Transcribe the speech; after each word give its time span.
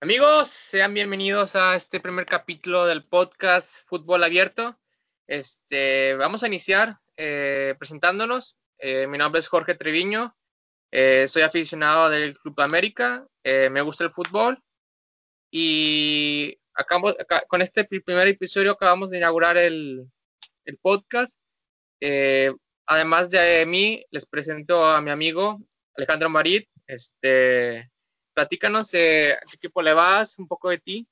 Amigos, 0.00 0.50
sean 0.50 0.92
bienvenidos 0.92 1.56
a 1.56 1.74
este 1.74 2.00
primer 2.00 2.26
capítulo 2.26 2.84
del 2.84 3.02
podcast 3.02 3.78
Fútbol 3.86 4.24
Abierto. 4.24 4.78
Este, 5.26 6.14
vamos 6.16 6.42
a 6.42 6.48
iniciar 6.48 6.98
eh, 7.16 7.74
presentándonos. 7.78 8.58
Eh, 8.76 9.06
mi 9.06 9.16
nombre 9.16 9.40
es 9.40 9.48
Jorge 9.48 9.74
Treviño. 9.74 10.36
Eh, 10.90 11.26
soy 11.28 11.42
aficionado 11.42 12.10
del 12.10 12.38
Club 12.38 12.60
América. 12.60 13.26
me 13.42 13.80
gusta 13.80 14.04
el 14.04 14.10
fútbol. 14.10 14.62
Y 15.50 16.58
acabamos, 16.74 17.16
con 17.48 17.62
este 17.62 17.84
primer 17.84 18.28
episodio 18.28 18.72
acabamos 18.72 19.08
de 19.08 19.16
inaugurar 19.16 19.56
el, 19.56 20.06
el 20.66 20.76
podcast. 20.76 21.40
además 22.84 23.30
de 23.30 23.64
mí, 23.64 24.04
les 24.10 24.26
presento 24.26 24.84
a 24.84 25.00
mi 25.00 25.10
amigo 25.10 25.58
Alejandro 25.96 26.28
Marit. 26.28 26.68
Este, 26.86 27.90
platícanos 28.36 28.92
eh, 28.92 29.32
a 29.32 29.54
equipo 29.54 29.80
le 29.80 29.94
vas, 29.94 30.38
un 30.38 30.46
poco 30.46 30.68
de 30.68 30.78
ti, 30.78 31.08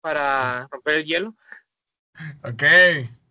para 0.00 0.66
romper 0.70 0.94
el 0.94 1.04
hielo. 1.04 1.36
Ok, 2.42 2.62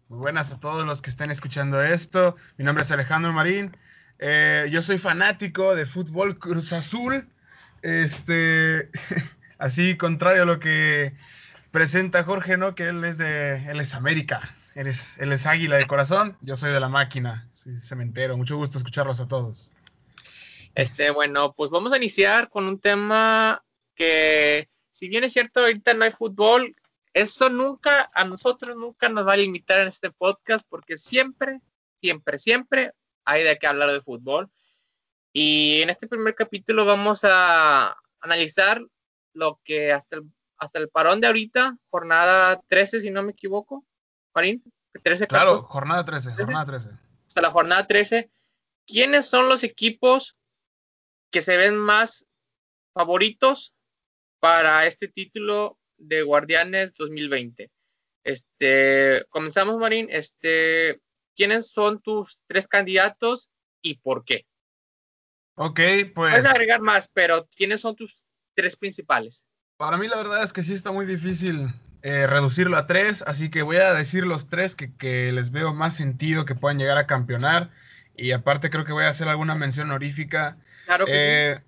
buenas 0.08 0.52
a 0.52 0.60
todos 0.60 0.86
los 0.86 1.02
que 1.02 1.10
estén 1.10 1.32
escuchando 1.32 1.84
esto. 1.84 2.36
Mi 2.58 2.64
nombre 2.64 2.84
es 2.84 2.92
Alejandro 2.92 3.34
Marín. 3.34 3.76
Eh, 4.20 4.70
yo 4.72 4.84
soy 4.84 5.00
fanático 5.00 5.74
de 5.74 5.88
fútbol 5.88 6.38
Cruz 6.38 6.72
Azul. 6.72 7.28
Este, 7.82 8.92
así 9.58 9.98
contrario 9.98 10.44
a 10.44 10.46
lo 10.46 10.60
que 10.60 11.16
presenta 11.72 12.24
Jorge, 12.24 12.58
¿no? 12.58 12.76
Que 12.76 12.84
él 12.84 13.04
es 13.04 13.18
de, 13.18 13.56
él 13.72 13.80
es 13.80 13.96
América. 13.96 14.56
Él 14.76 14.86
es, 14.86 15.18
él 15.18 15.32
es 15.32 15.48
águila 15.48 15.78
de 15.78 15.88
corazón. 15.88 16.38
Yo 16.42 16.56
soy 16.56 16.72
de 16.72 16.80
la 16.80 16.90
máquina. 16.90 17.50
Soy 17.54 17.74
cementero. 17.80 18.38
Mucho 18.38 18.56
gusto 18.56 18.78
escucharlos 18.78 19.20
a 19.20 19.28
todos. 19.28 19.75
Este, 20.76 21.10
bueno, 21.10 21.54
pues 21.54 21.72
vamos 21.72 21.94
a 21.94 21.98
iniciar 21.98 22.50
con 22.50 22.66
un 22.66 22.82
tema 22.82 23.64
que, 23.96 24.70
si 24.92 25.08
bien 25.08 25.24
es 25.24 25.32
cierto, 25.32 25.62
ahorita 25.62 25.94
no 25.94 26.04
hay 26.04 26.12
fútbol, 26.12 26.76
eso 27.14 27.50
nunca, 27.50 28.12
a 28.14 28.26
nosotros 28.26 28.76
nunca 28.76 29.08
nos 29.08 29.26
va 29.26 29.34
a 29.34 29.38
limitar 29.38 29.80
en 29.80 29.88
este 29.88 30.12
podcast 30.12 30.68
porque 30.70 30.98
siempre, 30.98 31.62
siempre, 32.02 32.38
siempre 32.38 32.92
hay 33.24 33.44
de 33.44 33.58
qué 33.58 33.68
hablar 33.68 33.90
de 33.90 34.02
fútbol. 34.02 34.52
Y 35.32 35.82
en 35.82 35.90
este 35.90 36.08
primer 36.08 36.36
capítulo 36.36 36.84
vamos 36.86 37.22
a 37.24 37.96
analizar 38.20 38.82
lo 39.32 39.62
que 39.64 39.94
hasta 39.94 40.18
el, 40.18 40.24
hasta 40.58 40.80
el 40.80 40.90
parón 40.90 41.22
de 41.22 41.28
ahorita, 41.28 41.78
jornada 41.90 42.62
13, 42.68 43.00
si 43.00 43.12
no 43.12 43.24
me 43.24 43.32
equivoco, 43.32 43.86
Marín. 44.34 44.62
13 45.04 45.28
claro, 45.28 45.64
jornada 45.64 46.04
13, 46.04 46.34
jornada 46.34 46.66
13. 46.66 46.90
Hasta 47.28 47.42
la 47.42 47.52
jornada 47.52 47.88
13. 47.88 48.30
¿Quiénes 48.86 49.26
son 49.26 49.48
los 49.48 49.64
equipos 49.64 50.36
que 51.32 51.42
se 51.42 51.58
ven 51.58 51.78
más 51.78 52.28
favoritos 52.94 53.74
para 54.40 54.86
este 54.86 55.08
título 55.08 55.78
de 55.98 56.22
Guardianes 56.22 56.94
2020. 56.94 57.72
Este, 58.24 59.26
comenzamos, 59.30 59.78
Marín. 59.78 60.08
Este, 60.10 61.02
¿quiénes 61.36 61.72
son 61.72 62.02
tus 62.02 62.42
tres 62.48 62.68
candidatos 62.68 63.50
y 63.82 63.96
por 63.98 64.26
qué? 64.26 64.46
Ok, 65.56 65.80
pues. 66.14 66.32
Puedes 66.32 66.46
agregar 66.46 66.82
más, 66.82 67.10
pero 67.14 67.48
¿quiénes 67.56 67.82
son 67.82 67.96
tus 67.96 68.26
tres 68.56 68.76
principales? 68.76 69.48
Para 69.78 69.98
mí 69.98 70.08
la 70.08 70.18
verdad 70.18 70.44
es 70.44 70.54
que 70.54 70.64
sí 70.64 70.74
está 70.74 70.92
muy 70.92 71.06
difícil 71.06 71.70
eh, 72.02 72.28
reducirlo 72.28 72.78
a 72.78 72.88
tres, 72.88 73.24
así 73.26 73.50
que 73.50 73.62
voy 73.62 73.78
a 73.78 73.94
decir 73.94 74.26
los 74.26 74.48
tres 74.48 74.76
que, 74.76 75.32
les 75.32 75.52
veo 75.52 75.74
más 75.74 75.96
sentido 75.96 76.46
que 76.46 76.56
puedan 76.56 76.80
llegar 76.80 76.98
a 76.98 77.08
campeonar. 77.08 77.72
Y 78.16 78.32
aparte 78.32 78.70
creo 78.70 78.86
que 78.86 78.94
voy 78.94 79.04
a 79.04 79.10
hacer 79.10 79.28
alguna 79.28 79.56
mención 79.56 79.90
honorífica 79.90 80.58
Claro 80.86 81.06
eh, 81.08 81.60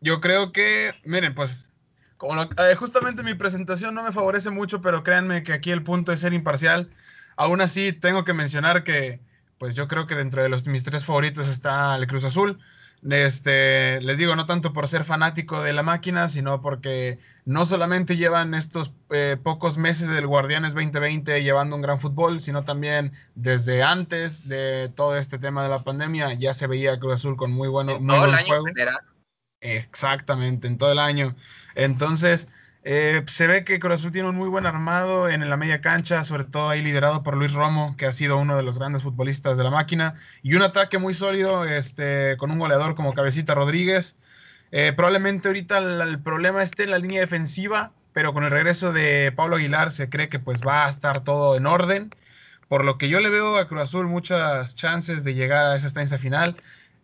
Yo 0.00 0.20
creo 0.20 0.52
que, 0.52 0.94
miren, 1.04 1.34
pues, 1.34 1.68
como 2.16 2.40
eh, 2.42 2.74
justamente 2.76 3.22
mi 3.22 3.34
presentación 3.34 3.94
no 3.94 4.02
me 4.02 4.12
favorece 4.12 4.50
mucho, 4.50 4.80
pero 4.80 5.02
créanme 5.02 5.42
que 5.42 5.52
aquí 5.52 5.70
el 5.70 5.82
punto 5.82 6.12
es 6.12 6.20
ser 6.20 6.32
imparcial. 6.32 6.90
Aún 7.36 7.60
así, 7.60 7.92
tengo 7.92 8.24
que 8.24 8.34
mencionar 8.34 8.84
que, 8.84 9.20
pues, 9.58 9.74
yo 9.74 9.88
creo 9.88 10.06
que 10.06 10.14
dentro 10.14 10.42
de 10.42 10.48
los, 10.48 10.66
mis 10.66 10.84
tres 10.84 11.04
favoritos 11.04 11.48
está 11.48 11.96
el 11.96 12.06
Cruz 12.06 12.24
Azul. 12.24 12.58
Este, 13.10 14.00
les 14.00 14.16
digo, 14.16 14.36
no 14.36 14.46
tanto 14.46 14.72
por 14.72 14.86
ser 14.86 15.04
fanático 15.04 15.60
de 15.60 15.72
la 15.72 15.82
máquina, 15.82 16.28
sino 16.28 16.60
porque 16.60 17.18
no 17.44 17.66
solamente 17.66 18.16
llevan 18.16 18.54
estos 18.54 18.92
eh, 19.10 19.36
pocos 19.42 19.76
meses 19.76 20.08
del 20.08 20.28
Guardianes 20.28 20.74
2020 20.74 21.42
llevando 21.42 21.74
un 21.74 21.82
gran 21.82 21.98
fútbol, 21.98 22.40
sino 22.40 22.62
también 22.62 23.12
desde 23.34 23.82
antes 23.82 24.46
de 24.46 24.88
todo 24.94 25.16
este 25.16 25.40
tema 25.40 25.64
de 25.64 25.68
la 25.68 25.82
pandemia 25.82 26.32
ya 26.34 26.54
se 26.54 26.68
veía 26.68 27.00
Cruz 27.00 27.14
Azul 27.14 27.36
con 27.36 27.50
muy 27.50 27.68
bueno, 27.68 27.98
muy 27.98 28.18
buen 28.18 28.46
juego. 28.46 28.64
Exactamente, 29.60 30.68
en 30.68 30.78
todo 30.78 30.92
el 30.92 30.98
año. 31.00 31.34
Entonces, 31.74 32.46
eh, 32.84 33.22
se 33.28 33.46
ve 33.46 33.64
que 33.64 33.78
Cruz 33.78 33.96
Azul 33.96 34.10
tiene 34.10 34.28
un 34.28 34.36
muy 34.36 34.48
buen 34.48 34.66
armado 34.66 35.28
en 35.28 35.48
la 35.48 35.56
media 35.56 35.80
cancha, 35.80 36.24
sobre 36.24 36.44
todo 36.44 36.68
ahí 36.68 36.82
liderado 36.82 37.22
por 37.22 37.36
Luis 37.36 37.52
Romo, 37.52 37.96
que 37.96 38.06
ha 38.06 38.12
sido 38.12 38.38
uno 38.38 38.56
de 38.56 38.64
los 38.64 38.78
grandes 38.78 39.02
futbolistas 39.02 39.56
de 39.56 39.62
la 39.64 39.70
máquina, 39.70 40.14
y 40.42 40.54
un 40.54 40.62
ataque 40.62 40.98
muy 40.98 41.14
sólido 41.14 41.64
este, 41.64 42.36
con 42.38 42.50
un 42.50 42.58
goleador 42.58 42.94
como 42.96 43.14
Cabecita 43.14 43.54
Rodríguez. 43.54 44.16
Eh, 44.72 44.92
probablemente 44.96 45.48
ahorita 45.48 45.78
el, 45.78 46.20
problema 46.22 46.62
esté 46.62 46.84
en 46.84 46.90
la 46.90 46.98
línea 46.98 47.20
defensiva, 47.20 47.92
pero 48.12 48.32
con 48.32 48.42
el 48.44 48.50
regreso 48.50 48.92
de 48.92 49.32
Pablo 49.32 49.56
Aguilar 49.56 49.92
se 49.92 50.08
cree 50.08 50.28
que 50.28 50.40
pues 50.40 50.62
va 50.66 50.86
a 50.86 50.90
estar 50.90 51.22
todo 51.24 51.56
en 51.56 51.66
orden. 51.66 52.10
Por 52.68 52.84
lo 52.84 52.98
que 52.98 53.08
yo 53.08 53.20
le 53.20 53.30
veo 53.30 53.58
a 53.58 53.68
Cruz 53.68 53.82
Azul 53.82 54.08
muchas 54.08 54.74
chances 54.74 55.24
de 55.24 55.34
llegar 55.34 55.66
a 55.66 55.76
esa 55.76 55.86
estancia 55.86 56.18
final. 56.18 56.56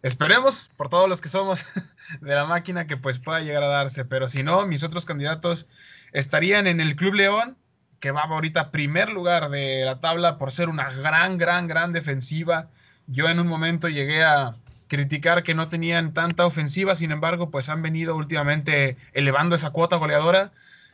Esperemos, 0.03 0.71
por 0.77 0.89
todos 0.89 1.09
los 1.09 1.21
que 1.21 1.29
somos 1.29 1.65
de 2.21 2.35
la 2.35 2.47
máquina, 2.47 2.87
que 2.87 2.97
pues 2.97 3.19
pueda 3.19 3.41
llegar 3.41 3.63
a 3.63 3.69
darse. 3.69 4.05
Pero 4.05 4.29
si 4.29 4.43
no, 4.43 4.67
mis 4.67 4.83
otros 4.85 5.07
candidatos 5.07 5.67
estarían 6.13 6.67
en 6.67 6.81
el 6.81 6.97
Club 6.97 7.15
León, 7.15 7.57
que 8.01 8.13
va 8.13 8.23
ahorita 8.23 8.71
primer 8.71 9.11
lugar 9.11 9.51
de 9.51 9.85
la 9.85 10.01
tabla 10.01 10.39
por 10.39 10.53
ser 10.53 10.69
una 10.69 10.91
gran, 10.93 11.37
gran, 11.37 11.67
gran 11.67 11.93
defensiva. 11.93 12.71
Yo 13.07 13.29
en 13.29 13.41
un 13.41 13.49
momento 13.49 13.89
llegué 13.89 14.23
a 14.23 14.57
criticar 14.87 15.43
que 15.43 15.55
no 15.55 15.69
tenían 15.69 16.15
tanta 16.15 16.47
ofensiva, 16.47 16.95
sin 16.95 17.11
embargo, 17.11 17.51
pues 17.51 17.69
han 17.69 17.83
venido 17.83 18.17
últimamente 18.17 18.97
elevando 19.13 19.57
esa 19.57 19.71
cuota 19.71 19.97
goleadora. 19.97 20.53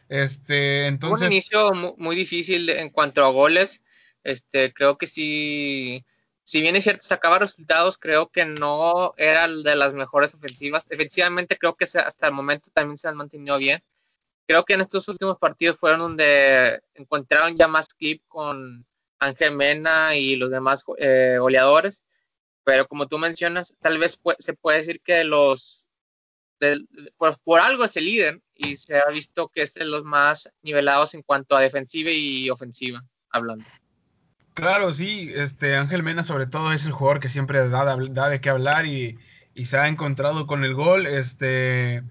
Este, 0.09 0.87
entonces... 0.87 1.29
Un 1.29 1.33
inicio 1.33 1.73
muy, 1.99 2.17
difícil 2.17 2.71
en 2.71 2.91
cuanto 2.91 3.25
a 3.25 3.29
goles. 3.29 3.83
Este, 4.23 4.73
creo 4.73 4.97
que 4.97 5.07
sí 5.07 6.05
si 6.45 6.61
bien 6.61 6.77
es 6.77 6.85
cierto, 6.85 7.03
sacaba 7.03 7.39
resultados, 7.39 7.99
creo 7.99 8.29
que 8.29 8.45
no 8.45 9.15
era 9.17 9.49
de 9.49 9.77
las 9.77 9.95
mejores 9.95 10.35
ofensivas. 10.35 10.87
Efectivamente, 10.91 11.57
creo 11.59 11.75
que 11.75 11.85
hasta 11.85 12.27
el 12.27 12.33
momento 12.35 12.71
también 12.73 12.99
se 12.99 13.09
han 13.09 13.17
mantenido 13.17 13.57
bien. 13.59 13.83
Creo 14.47 14.65
que 14.65 14.75
en 14.75 14.83
estos 14.83 15.09
últimos 15.09 15.39
partidos 15.39 15.79
fueron 15.79 16.01
donde 16.01 16.83
encontraron 16.95 17.57
ya 17.57 17.67
más 17.67 17.89
clip 17.89 18.23
con 18.29 18.87
Ángel 19.19 19.57
Mena 19.57 20.17
y 20.17 20.37
los 20.37 20.51
demás 20.51 20.85
eh, 20.99 21.39
goleadores. 21.41 22.05
Pero 22.63 22.87
como 22.89 23.09
tú 23.09 23.19
mencionas, 23.19 23.77
tal 23.81 23.99
vez 23.99 24.21
se 24.39 24.55
puede 24.55 24.79
decir 24.79 25.01
que 25.01 25.25
los 25.25 25.87
por, 27.17 27.39
por, 27.41 27.61
algo 27.61 27.85
es 27.85 27.97
el 27.97 28.05
líder 28.07 28.41
y 28.55 28.77
se 28.77 28.97
ha 28.97 29.09
visto 29.11 29.49
que 29.49 29.63
es 29.63 29.75
de 29.75 29.85
los 29.85 30.05
más 30.05 30.53
nivelados 30.63 31.15
en 31.15 31.23
cuanto 31.23 31.57
a 31.57 31.61
defensiva 31.61 32.11
y 32.11 32.49
ofensiva, 32.49 33.03
hablando. 33.31 33.67
Claro, 34.55 34.93
sí, 34.93 35.33
este 35.35 35.75
Ángel 35.77 36.05
Mena 36.05 36.23
sobre 36.23 36.47
todo 36.47 36.73
es 36.73 36.87
el 36.87 36.93
jugador 36.93 37.19
que 37.19 37.29
siempre 37.29 37.69
da, 37.69 38.29
de 38.29 38.41
qué 38.41 38.51
hablar 38.51 38.87
y, 38.87 39.19
se 39.65 39.79
ha 39.79 39.89
encontrado 39.89 40.47
con 40.47 40.65
el 40.65 40.75
gol, 40.75 41.07
este 41.07 42.03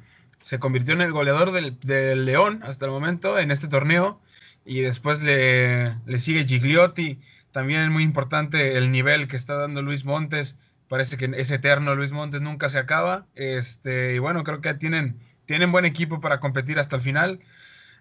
se 0.42 0.60
convirtió 0.60 0.94
en 0.94 1.02
el 1.02 1.12
goleador 1.14 1.52
del, 1.54 2.26
León 2.26 2.62
hasta 2.64 2.86
el 2.86 2.92
momento 2.92 3.40
en 3.40 3.50
este 3.52 3.70
torneo 3.70 4.22
y 4.66 4.82
después 4.82 5.22
le, 5.24 5.96
sigue 6.20 6.46
Gigliotti, 6.46 7.22
también 7.54 7.92
muy 7.92 8.04
importante 8.04 8.78
el 8.78 8.92
nivel 8.92 9.28
que 9.30 9.38
está 9.38 9.56
dando 9.56 9.82
Luis 9.82 10.04
Montes, 10.04 10.58
parece 10.90 11.16
que 11.18 11.32
es 11.38 11.50
eterno 11.52 11.96
Luis 11.96 12.12
Montes, 12.12 12.42
nunca 12.42 12.68
se 12.68 12.78
acaba, 12.78 13.26
este 13.36 14.16
y 14.16 14.20
bueno, 14.20 14.44
creo 14.44 14.60
que 14.60 14.74
tienen, 14.74 15.18
tienen 15.46 15.72
buen 15.72 15.86
equipo 15.86 16.20
para 16.20 16.42
competir 16.42 16.78
hasta 16.80 16.98
el 16.98 17.02
final. 17.02 17.40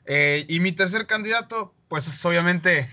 Eh, 0.04 0.46
y 0.48 0.58
mi 0.58 0.72
tercer 0.72 1.06
candidato, 1.06 1.72
pues 1.88 2.08
es 2.08 2.24
obviamente 2.24 2.88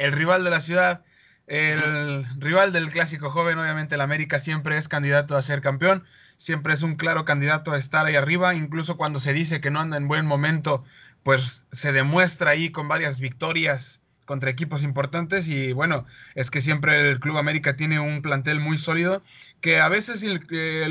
el 0.00 0.12
rival 0.12 0.44
de 0.44 0.50
la 0.50 0.60
ciudad, 0.60 1.02
el 1.46 2.24
rival 2.40 2.72
del 2.72 2.88
clásico 2.88 3.28
joven, 3.28 3.58
obviamente 3.58 3.96
el 3.96 4.00
América 4.00 4.38
siempre 4.38 4.78
es 4.78 4.88
candidato 4.88 5.36
a 5.36 5.42
ser 5.42 5.60
campeón, 5.60 6.04
siempre 6.38 6.72
es 6.72 6.82
un 6.82 6.96
claro 6.96 7.26
candidato 7.26 7.72
a 7.72 7.76
estar 7.76 8.06
ahí 8.06 8.16
arriba, 8.16 8.54
incluso 8.54 8.96
cuando 8.96 9.20
se 9.20 9.34
dice 9.34 9.60
que 9.60 9.70
no 9.70 9.78
anda 9.78 9.98
en 9.98 10.08
buen 10.08 10.24
momento, 10.24 10.84
pues 11.22 11.64
se 11.70 11.92
demuestra 11.92 12.52
ahí 12.52 12.70
con 12.70 12.88
varias 12.88 13.20
victorias 13.20 14.00
contra 14.24 14.48
equipos 14.48 14.84
importantes 14.84 15.48
y 15.48 15.72
bueno, 15.72 16.06
es 16.36 16.50
que 16.50 16.60
siempre 16.62 17.10
el 17.10 17.20
Club 17.20 17.36
América 17.36 17.74
tiene 17.76 17.98
un 17.98 18.22
plantel 18.22 18.60
muy 18.60 18.78
sólido 18.78 19.22
que 19.60 19.80
a 19.80 19.88
veces 19.88 20.22
el, 20.22 20.40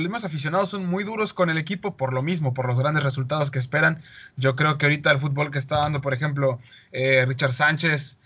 los 0.03 0.25
aficionados 0.25 0.69
son 0.69 0.85
muy 0.85 1.03
duros 1.03 1.33
con 1.33 1.49
el 1.49 1.57
equipo 1.57 1.97
por 1.97 2.13
lo 2.13 2.21
mismo, 2.21 2.53
por 2.53 2.67
los 2.67 2.77
grandes 2.77 3.03
resultados 3.03 3.49
que 3.49 3.57
esperan. 3.57 4.01
Yo 4.35 4.55
creo 4.55 4.77
que 4.77 4.85
ahorita 4.85 5.09
el 5.09 5.19
fútbol 5.19 5.49
que 5.49 5.57
está 5.57 5.77
dando, 5.77 6.01
por 6.01 6.13
ejemplo, 6.13 6.59
eh, 6.91 7.25
Richard 7.25 7.53
Sánchez, 7.53 8.18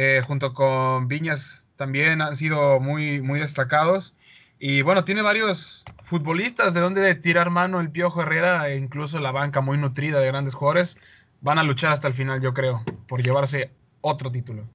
eh, 0.00 0.22
junto 0.24 0.54
con 0.54 1.08
Viñas 1.08 1.66
también 1.74 2.22
han 2.22 2.36
sido 2.36 2.78
muy, 2.78 3.20
muy 3.20 3.40
destacados. 3.40 4.14
Y 4.60 4.82
bueno, 4.82 5.04
tiene 5.04 5.22
varios 5.22 5.84
futbolistas 6.04 6.72
de 6.72 6.78
donde 6.78 7.16
tirar 7.16 7.50
mano 7.50 7.80
el 7.80 7.90
Piojo 7.90 8.22
Herrera 8.22 8.68
e 8.68 8.76
incluso 8.76 9.18
la 9.18 9.32
banca 9.32 9.60
muy 9.60 9.76
nutrida 9.76 10.20
de 10.20 10.28
grandes 10.28 10.54
jugadores. 10.54 10.98
van 11.40 11.58
a 11.58 11.64
luchar 11.64 11.90
hasta 11.90 12.06
el 12.06 12.14
final, 12.14 12.40
yo 12.40 12.54
creo, 12.54 12.84
por 13.08 13.24
llevarse 13.24 13.72
otro 14.00 14.30
título. 14.30 14.70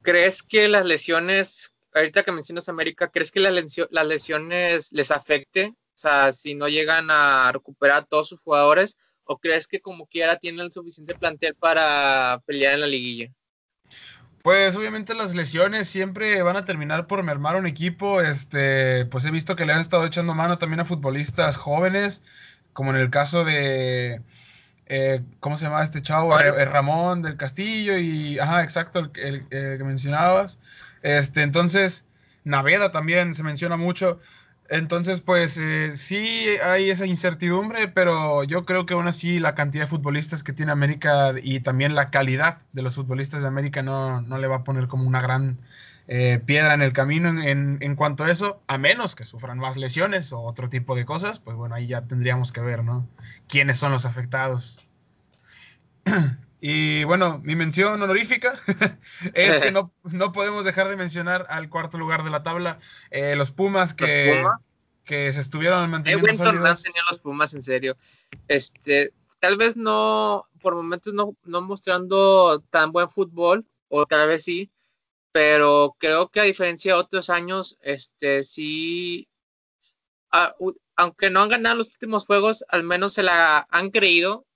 ¿Crees 0.00 0.42
que 0.42 0.68
las 0.68 0.86
lesiones, 0.86 1.76
ahorita 1.92 2.22
que 2.22 2.32
mencionas 2.32 2.70
América, 2.70 3.08
¿crees 3.08 3.30
que 3.30 3.40
las, 3.40 3.52
lesiones 4.06 4.90
les 4.90 5.10
afecte? 5.10 5.66
O 5.66 5.98
sea, 5.98 6.32
si 6.32 6.54
no 6.54 6.66
llegan 6.66 7.10
a 7.10 7.52
recuperar 7.52 7.98
a 7.98 8.06
todos 8.06 8.30
sus 8.30 8.40
jugadores, 8.40 8.96
¿o 9.24 9.36
crees 9.36 9.66
que 9.66 9.82
como 9.82 10.06
quiera 10.06 10.38
tienen 10.38 10.64
el 10.64 10.72
suficiente 10.72 11.14
plantel 11.14 11.54
para 11.56 12.42
pelear 12.46 12.72
en 12.72 12.80
la 12.80 12.86
liguilla? 12.86 13.30
Pues 14.42 14.74
obviamente 14.74 15.14
las 15.14 15.34
lesiones 15.34 15.88
siempre 15.88 16.42
van 16.42 16.56
a 16.56 16.64
terminar 16.64 17.06
por 17.06 17.22
mermar 17.22 17.56
un 17.56 17.66
equipo. 17.66 18.20
Este, 18.20 19.04
pues 19.06 19.24
he 19.24 19.30
visto 19.30 19.54
que 19.56 19.66
le 19.66 19.72
han 19.72 19.80
estado 19.80 20.06
echando 20.06 20.34
mano 20.34 20.58
también 20.58 20.80
a 20.80 20.84
futbolistas 20.84 21.56
jóvenes, 21.56 22.22
como 22.72 22.90
en 22.90 22.96
el 22.96 23.10
caso 23.10 23.44
de 23.44 24.22
eh, 24.92 25.22
¿cómo 25.38 25.56
se 25.56 25.66
llama 25.66 25.84
este 25.84 26.02
chavo? 26.02 26.38
Eh, 26.40 26.64
Ramón 26.64 27.22
del 27.22 27.36
Castillo 27.36 27.96
y, 27.96 28.40
ajá, 28.40 28.64
exacto, 28.64 29.08
el, 29.14 29.46
que 29.48 29.84
mencionabas. 29.84 30.58
Este, 31.02 31.42
entonces, 31.42 32.04
Naveda 32.42 32.90
también 32.90 33.34
se 33.34 33.44
menciona 33.44 33.76
mucho. 33.76 34.20
Entonces, 34.70 35.20
pues 35.20 35.56
eh, 35.56 35.96
sí 35.96 36.46
hay 36.62 36.90
esa 36.90 37.04
incertidumbre, 37.04 37.88
pero 37.88 38.44
yo 38.44 38.64
creo 38.64 38.86
que 38.86 38.94
aún 38.94 39.08
así 39.08 39.40
la 39.40 39.56
cantidad 39.56 39.84
de 39.84 39.90
futbolistas 39.90 40.44
que 40.44 40.52
tiene 40.52 40.70
América 40.70 41.34
y 41.42 41.58
también 41.58 41.96
la 41.96 42.06
calidad 42.06 42.62
de 42.72 42.82
los 42.82 42.94
futbolistas 42.94 43.42
de 43.42 43.48
América 43.48 43.82
no, 43.82 44.22
no 44.22 44.38
le 44.38 44.46
va 44.46 44.56
a 44.56 44.64
poner 44.64 44.86
como 44.86 45.08
una 45.08 45.20
gran 45.20 45.58
eh, 46.06 46.40
piedra 46.46 46.74
en 46.74 46.82
el 46.82 46.92
camino 46.92 47.30
en, 47.42 47.78
en, 47.80 47.96
cuanto 47.96 48.22
a 48.22 48.30
eso, 48.30 48.62
a 48.68 48.78
menos 48.78 49.16
que 49.16 49.24
sufran 49.24 49.58
más 49.58 49.76
lesiones 49.76 50.32
o 50.32 50.40
otro 50.40 50.68
tipo 50.68 50.94
de 50.94 51.04
cosas, 51.04 51.40
pues 51.40 51.56
bueno, 51.56 51.74
ahí 51.74 51.88
ya 51.88 52.02
tendríamos 52.02 52.52
que 52.52 52.60
ver, 52.60 52.84
¿no? 52.84 53.08
¿Quiénes 53.48 53.76
son 53.76 53.90
los 53.90 54.04
afectados? 54.04 54.86
Y 56.60 57.04
bueno, 57.04 57.40
mi 57.42 57.56
mención 57.56 58.02
honorífica 58.02 58.54
es 59.34 59.58
que 59.58 59.72
no, 59.72 59.92
no, 60.04 60.30
podemos 60.32 60.64
dejar 60.64 60.88
de 60.88 60.96
mencionar 60.96 61.46
al 61.48 61.70
cuarto 61.70 61.96
lugar 61.96 62.22
de 62.22 62.30
la 62.30 62.42
tabla, 62.42 62.78
eh, 63.10 63.34
los 63.34 63.50
Pumas 63.50 63.94
que, 63.94 64.44
que 65.04 65.32
se 65.32 65.40
estuvieron 65.40 65.88
manteniendo 65.88 66.26
Qué 66.26 66.36
buen 66.36 66.44
torneo 66.44 66.74
tenían 66.74 67.04
los 67.08 67.18
Pumas, 67.18 67.54
en 67.54 67.62
serio. 67.62 67.96
Este, 68.46 69.14
tal 69.38 69.56
vez 69.56 69.76
no, 69.76 70.48
por 70.60 70.74
momentos 70.74 71.14
no, 71.14 71.34
no 71.44 71.62
mostrando 71.62 72.62
tan 72.70 72.92
buen 72.92 73.08
fútbol, 73.08 73.66
o 73.88 74.04
tal 74.04 74.28
vez 74.28 74.44
sí, 74.44 74.70
pero 75.32 75.96
creo 75.98 76.28
que 76.28 76.40
a 76.40 76.44
diferencia 76.44 76.92
de 76.92 77.00
otros 77.00 77.30
años, 77.30 77.78
este 77.80 78.44
sí, 78.44 79.28
aunque 80.94 81.30
no 81.30 81.40
han 81.40 81.48
ganado 81.48 81.76
los 81.76 81.86
últimos 81.86 82.26
juegos, 82.26 82.64
al 82.68 82.84
menos 82.84 83.14
se 83.14 83.22
la 83.22 83.66
han 83.70 83.90
creído 83.90 84.46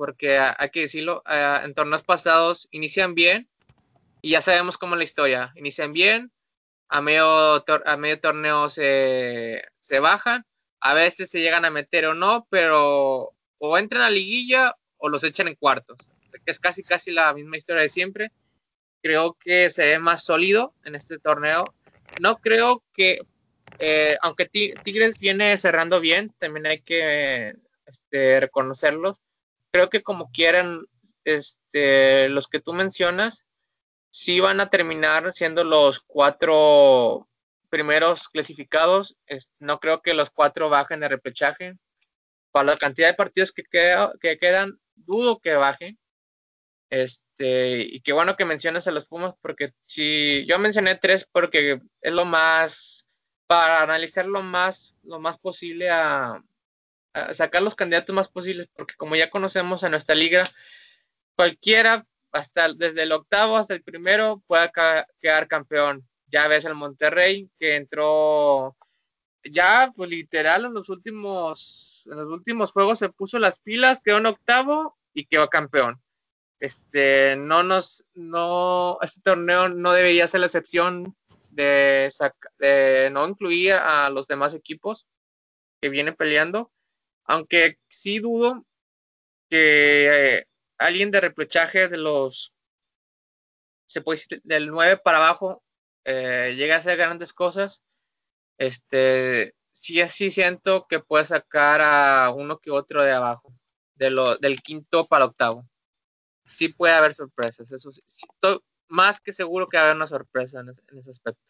porque 0.00 0.38
hay 0.38 0.70
que 0.70 0.80
decirlo, 0.80 1.22
en 1.26 1.74
torneos 1.74 2.02
pasados 2.02 2.68
inician 2.70 3.14
bien 3.14 3.50
y 4.22 4.30
ya 4.30 4.40
sabemos 4.40 4.78
cómo 4.78 4.94
es 4.94 4.98
la 4.98 5.04
historia. 5.04 5.52
Inician 5.56 5.92
bien, 5.92 6.32
a 6.88 7.02
medio, 7.02 7.62
a 7.66 7.96
medio 7.98 8.18
torneo 8.18 8.70
se, 8.70 9.62
bajan, 10.00 10.46
a 10.80 10.94
veces 10.94 11.28
se 11.28 11.40
llegan 11.40 11.66
a 11.66 11.70
meter 11.70 12.06
o 12.06 12.14
no, 12.14 12.46
pero 12.48 13.34
o 13.58 13.76
entran 13.76 14.00
a 14.00 14.08
liguilla 14.08 14.74
o 14.96 15.10
los 15.10 15.22
echan 15.22 15.48
en 15.48 15.56
cuartos, 15.56 15.98
que 16.32 16.50
es 16.50 16.58
casi 16.58 16.82
casi 16.82 17.10
la 17.10 17.34
misma 17.34 17.58
historia 17.58 17.82
de 17.82 17.90
siempre. 17.90 18.32
Creo 19.02 19.36
que 19.38 19.68
se 19.68 19.82
ve 19.82 19.98
más 19.98 20.24
sólido 20.24 20.72
en 20.82 20.94
este 20.94 21.18
torneo. 21.18 21.74
No 22.22 22.38
creo 22.38 22.82
que, 22.94 23.20
eh, 23.78 24.16
aunque 24.22 24.46
Tigres 24.46 25.18
viene 25.18 25.58
cerrando 25.58 26.00
bien, 26.00 26.32
también 26.38 26.66
hay 26.66 26.80
que 26.80 27.54
este, 27.84 28.40
reconocerlos 28.40 29.18
creo 29.70 29.90
que 29.90 30.02
como 30.02 30.30
quieran, 30.30 30.86
este, 31.24 32.28
los 32.28 32.48
que 32.48 32.60
tú 32.60 32.72
mencionas, 32.72 33.44
sí 34.10 34.40
van 34.40 34.60
a 34.60 34.70
terminar 34.70 35.32
siendo 35.32 35.64
los 35.64 36.00
cuatro 36.00 37.28
primeros 37.68 38.28
clasificados. 38.28 39.16
no 39.58 39.78
creo 39.78 40.02
que 40.02 40.14
los 40.14 40.30
cuatro 40.30 40.68
bajen 40.68 41.00
de 41.00 41.08
repechaje. 41.08 41.76
Para 42.52 42.72
la 42.72 42.76
cantidad 42.76 43.08
de 43.08 43.14
partidos 43.14 43.52
que, 43.52 43.62
que 44.20 44.38
quedan, 44.38 44.80
dudo 44.96 45.38
que 45.40 45.54
bajen. 45.54 45.98
Este, 46.90 47.82
y 47.82 48.00
qué 48.00 48.12
bueno 48.12 48.36
que 48.36 48.44
mencionas 48.44 48.88
a 48.88 48.90
los 48.90 49.06
Pumas, 49.06 49.34
porque 49.40 49.72
si 49.84 50.44
yo 50.46 50.58
mencioné 50.58 50.96
tres 50.96 51.24
porque 51.30 51.80
es 52.00 52.12
lo 52.12 52.24
más, 52.24 53.06
para 53.46 53.82
analizar 53.82 54.26
lo 54.26 54.42
más, 54.42 54.96
lo 55.04 55.20
más 55.20 55.38
posible 55.38 55.88
a, 55.88 56.42
sacar 57.32 57.62
los 57.62 57.74
candidatos 57.74 58.14
más 58.14 58.28
posibles, 58.28 58.68
porque 58.74 58.94
como 58.96 59.16
ya 59.16 59.30
conocemos 59.30 59.84
a 59.84 59.88
nuestra 59.88 60.14
liga, 60.14 60.44
cualquiera, 61.36 62.06
hasta 62.32 62.72
desde 62.72 63.02
el 63.02 63.12
octavo 63.12 63.56
hasta 63.56 63.74
el 63.74 63.82
primero, 63.82 64.42
puede 64.46 64.70
quedar 65.20 65.48
campeón. 65.48 66.06
Ya 66.26 66.46
ves 66.48 66.64
el 66.64 66.74
Monterrey 66.74 67.50
que 67.58 67.76
entró 67.76 68.76
ya 69.42 69.92
pues 69.96 70.10
literal 70.10 70.66
en 70.66 70.74
los 70.74 70.88
últimos 70.88 72.02
en 72.06 72.18
los 72.18 72.28
últimos 72.28 72.72
juegos 72.72 72.98
se 72.98 73.08
puso 73.08 73.38
las 73.38 73.60
pilas, 73.60 74.02
quedó 74.02 74.18
en 74.18 74.26
octavo 74.26 74.96
y 75.14 75.26
quedó 75.26 75.48
campeón. 75.48 76.00
Este 76.60 77.36
no 77.36 77.62
nos 77.62 78.06
no 78.14 78.98
este 79.02 79.22
torneo 79.22 79.68
no 79.68 79.92
debería 79.92 80.28
ser 80.28 80.40
la 80.40 80.46
excepción 80.46 81.16
de, 81.50 82.08
de 82.58 83.10
no 83.12 83.26
incluir 83.26 83.72
a 83.72 84.10
los 84.10 84.28
demás 84.28 84.54
equipos 84.54 85.06
que 85.80 85.88
vienen 85.88 86.14
peleando 86.14 86.70
aunque 87.30 87.78
sí 87.88 88.18
dudo 88.18 88.66
que 89.48 90.38
eh, 90.38 90.46
alguien 90.78 91.12
de 91.12 91.20
repechaje 91.20 91.88
de 91.88 91.96
los 91.96 92.52
se 93.86 94.00
puede 94.00 94.16
decir, 94.18 94.40
del 94.42 94.68
9 94.68 94.96
para 94.96 95.18
abajo 95.18 95.62
eh, 96.04 96.52
llegue 96.56 96.72
a 96.72 96.78
hacer 96.78 96.96
grandes 96.96 97.32
cosas. 97.32 97.82
Este 98.58 99.54
sí 99.70 100.00
así 100.00 100.32
siento 100.32 100.86
que 100.88 100.98
puede 100.98 101.24
sacar 101.24 101.80
a 101.82 102.32
uno 102.34 102.58
que 102.58 102.72
otro 102.72 103.04
de 103.04 103.12
abajo, 103.12 103.54
de 103.94 104.10
lo, 104.10 104.36
del 104.36 104.60
quinto 104.60 105.06
para 105.06 105.26
octavo. 105.26 105.68
Sí 106.56 106.70
puede 106.70 106.94
haber 106.94 107.14
sorpresas, 107.14 107.70
eso 107.70 107.92
sí, 107.92 108.02
más 108.88 109.20
que 109.20 109.32
seguro 109.32 109.68
que 109.68 109.76
va 109.76 109.82
a 109.82 109.86
haber 109.86 109.96
una 109.96 110.08
sorpresa 110.08 110.60
en 110.60 110.98
ese 110.98 111.10
aspecto. 111.12 111.49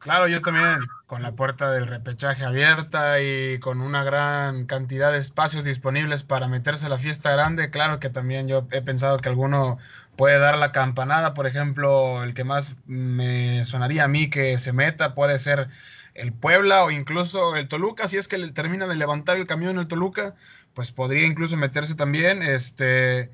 Claro, 0.00 0.28
yo 0.28 0.40
también, 0.40 0.78
con 1.06 1.20
la 1.22 1.32
puerta 1.32 1.70
del 1.70 1.86
repechaje 1.86 2.42
abierta 2.42 3.20
y 3.20 3.58
con 3.60 3.82
una 3.82 4.02
gran 4.02 4.64
cantidad 4.64 5.12
de 5.12 5.18
espacios 5.18 5.62
disponibles 5.62 6.22
para 6.24 6.48
meterse 6.48 6.86
a 6.86 6.88
la 6.88 6.96
fiesta 6.98 7.30
grande, 7.32 7.68
claro 7.70 8.00
que 8.00 8.08
también 8.08 8.48
yo 8.48 8.66
he 8.72 8.80
pensado 8.80 9.18
que 9.18 9.28
alguno 9.28 9.78
puede 10.16 10.38
dar 10.38 10.56
la 10.56 10.72
campanada, 10.72 11.34
por 11.34 11.46
ejemplo, 11.46 12.22
el 12.22 12.32
que 12.32 12.44
más 12.44 12.76
me 12.86 13.62
sonaría 13.66 14.04
a 14.04 14.08
mí 14.08 14.30
que 14.30 14.56
se 14.56 14.72
meta 14.72 15.14
puede 15.14 15.38
ser 15.38 15.68
el 16.14 16.32
Puebla 16.32 16.82
o 16.84 16.90
incluso 16.90 17.54
el 17.56 17.68
Toluca, 17.68 18.08
si 18.08 18.16
es 18.16 18.26
que 18.26 18.38
termina 18.52 18.86
de 18.86 18.96
levantar 18.96 19.36
el 19.36 19.46
camión 19.46 19.78
el 19.78 19.86
Toluca, 19.86 20.34
pues 20.72 20.92
podría 20.92 21.26
incluso 21.26 21.58
meterse 21.58 21.94
también, 21.94 22.42
este 22.42 23.30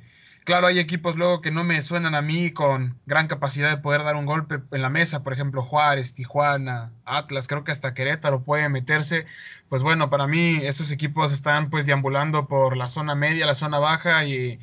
Claro, 0.46 0.68
hay 0.68 0.78
equipos 0.78 1.16
luego 1.16 1.40
que 1.40 1.50
no 1.50 1.64
me 1.64 1.82
suenan 1.82 2.14
a 2.14 2.22
mí 2.22 2.52
con 2.52 2.96
gran 3.04 3.26
capacidad 3.26 3.68
de 3.68 3.82
poder 3.82 4.04
dar 4.04 4.14
un 4.14 4.26
golpe 4.26 4.60
en 4.70 4.80
la 4.80 4.88
mesa, 4.88 5.24
por 5.24 5.32
ejemplo 5.32 5.60
Juárez, 5.60 6.14
Tijuana, 6.14 6.92
Atlas, 7.04 7.48
creo 7.48 7.64
que 7.64 7.72
hasta 7.72 7.94
Querétaro 7.94 8.44
puede 8.44 8.68
meterse. 8.68 9.26
Pues 9.68 9.82
bueno, 9.82 10.08
para 10.08 10.28
mí 10.28 10.60
esos 10.62 10.92
equipos 10.92 11.32
están 11.32 11.68
pues 11.68 11.84
deambulando 11.84 12.46
por 12.46 12.76
la 12.76 12.86
zona 12.86 13.16
media, 13.16 13.44
la 13.44 13.56
zona 13.56 13.80
baja 13.80 14.24
y, 14.24 14.60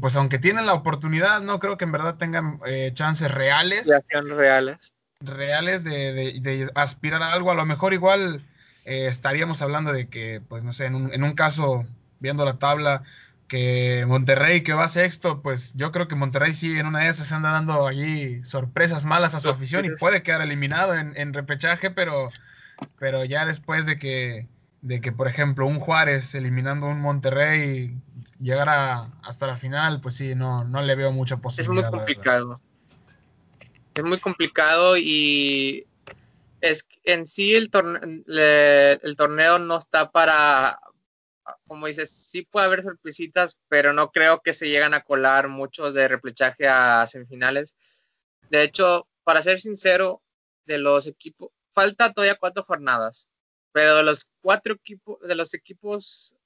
pues 0.00 0.16
aunque 0.16 0.38
tienen 0.38 0.64
la 0.64 0.72
oportunidad, 0.72 1.42
no 1.42 1.58
creo 1.58 1.76
que 1.76 1.84
en 1.84 1.92
verdad 1.92 2.16
tengan 2.16 2.58
eh, 2.64 2.92
chances 2.94 3.30
reales. 3.30 3.86
reales. 4.10 4.92
Reales 5.20 5.84
de, 5.84 6.70
aspirar 6.74 7.22
a 7.22 7.34
algo. 7.34 7.50
A 7.50 7.54
lo 7.54 7.66
mejor 7.66 7.92
igual 7.92 8.46
eh, 8.86 9.08
estaríamos 9.08 9.60
hablando 9.60 9.92
de 9.92 10.08
que, 10.08 10.40
pues 10.48 10.64
no 10.64 10.72
sé, 10.72 10.86
en 10.86 10.94
un, 10.94 11.12
en 11.12 11.22
un 11.22 11.34
caso, 11.34 11.84
viendo 12.18 12.46
la 12.46 12.58
tabla, 12.58 13.02
que 13.48 14.04
Monterrey 14.06 14.62
que 14.62 14.74
va 14.74 14.88
sexto, 14.88 15.40
pues 15.40 15.72
yo 15.74 15.90
creo 15.90 16.06
que 16.06 16.14
Monterrey 16.14 16.52
sí 16.52 16.78
en 16.78 16.86
una 16.86 17.00
de 17.00 17.08
esas 17.08 17.28
se 17.28 17.34
anda 17.34 17.50
dando 17.50 17.86
allí 17.86 18.44
sorpresas 18.44 19.06
malas 19.06 19.34
a 19.34 19.40
su 19.40 19.48
afición 19.48 19.86
y 19.86 19.90
puede 19.90 20.22
quedar 20.22 20.42
eliminado 20.42 20.94
en, 20.94 21.32
repechaje, 21.34 21.90
pero, 21.90 22.30
pero 22.98 23.24
ya 23.24 23.46
después 23.46 23.86
de 23.86 23.98
que, 23.98 24.46
de 24.82 25.00
que, 25.00 25.12
por 25.12 25.28
ejemplo, 25.28 25.66
un 25.66 25.80
Juárez 25.80 26.34
eliminando 26.34 26.86
un 26.86 27.00
Monterrey 27.00 27.96
llegara 28.38 29.08
hasta 29.22 29.46
la 29.46 29.56
final, 29.56 30.02
pues 30.02 30.16
sí, 30.16 30.34
no, 30.34 30.64
no 30.64 30.82
le 30.82 30.94
veo 30.94 31.10
mucha 31.10 31.38
posibilidad. 31.38 31.86
Es 31.86 31.90
muy 31.90 31.98
complicado. 31.98 32.60
Es 33.94 34.04
muy 34.04 34.18
complicado 34.18 34.96
y 34.98 35.86
es 36.60 36.86
en 37.04 37.26
sí 37.26 37.54
el, 37.54 37.70
el 38.26 39.16
torneo 39.16 39.58
no 39.58 39.78
está 39.78 40.10
para 40.10 40.78
como 41.66 41.86
dices, 41.86 42.10
sí 42.10 42.42
puede 42.42 42.66
haber 42.66 42.82
sorpresitas, 42.82 43.58
pero 43.68 43.92
no 43.92 44.10
creo 44.10 44.40
que 44.40 44.54
se 44.54 44.68
lleguen 44.68 44.94
a 44.94 45.02
colar 45.02 45.48
muchos 45.48 45.94
de 45.94 46.08
replechaje 46.08 46.66
a 46.66 47.06
semifinales. 47.06 47.76
De 48.50 48.62
hecho, 48.62 49.08
para 49.24 49.42
ser 49.42 49.60
sincero, 49.60 50.22
de 50.68 50.78
los 50.78 51.06
equipos, 51.06 51.50
falta 51.70 52.12
todavía 52.12 52.36
cuatro 52.36 52.62
jornadas, 52.62 53.28
pero 53.72 53.96
de 53.96 54.02
los 54.02 54.30
cuatro 54.40 54.74
equipos, 54.74 55.18
de 55.20 55.34
los 55.34 55.54
equipos, 55.54 56.36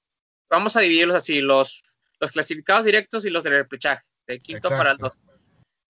vamos 0.49 0.75
a 0.75 0.79
dividirlos 0.79 1.17
así, 1.17 1.41
los, 1.41 1.83
los 2.19 2.31
clasificados 2.31 2.85
directos 2.85 3.25
y 3.25 3.29
los 3.29 3.43
del 3.43 3.53
repechaje, 3.53 4.03
del 4.25 4.41
quinto 4.41 4.69
para 4.69 4.91
el 4.91 4.97
12. 4.97 5.19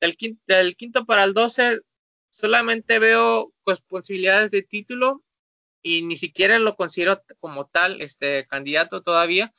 Del 0.02 0.18
quinto, 0.18 0.44
del 0.48 0.76
quinto 0.76 1.06
para 1.06 1.24
el 1.24 1.34
12 1.34 1.80
solamente 2.30 2.98
veo 3.00 3.54
pues, 3.64 3.80
posibilidades 3.88 4.52
de 4.52 4.64
título 4.64 5.24
y 5.84 6.02
ni 6.02 6.18
siquiera 6.18 6.58
lo 6.58 6.76
considero 6.76 7.22
como 7.40 7.68
tal 7.68 8.02
este 8.02 8.48
candidato 8.48 9.04
todavía. 9.04 9.54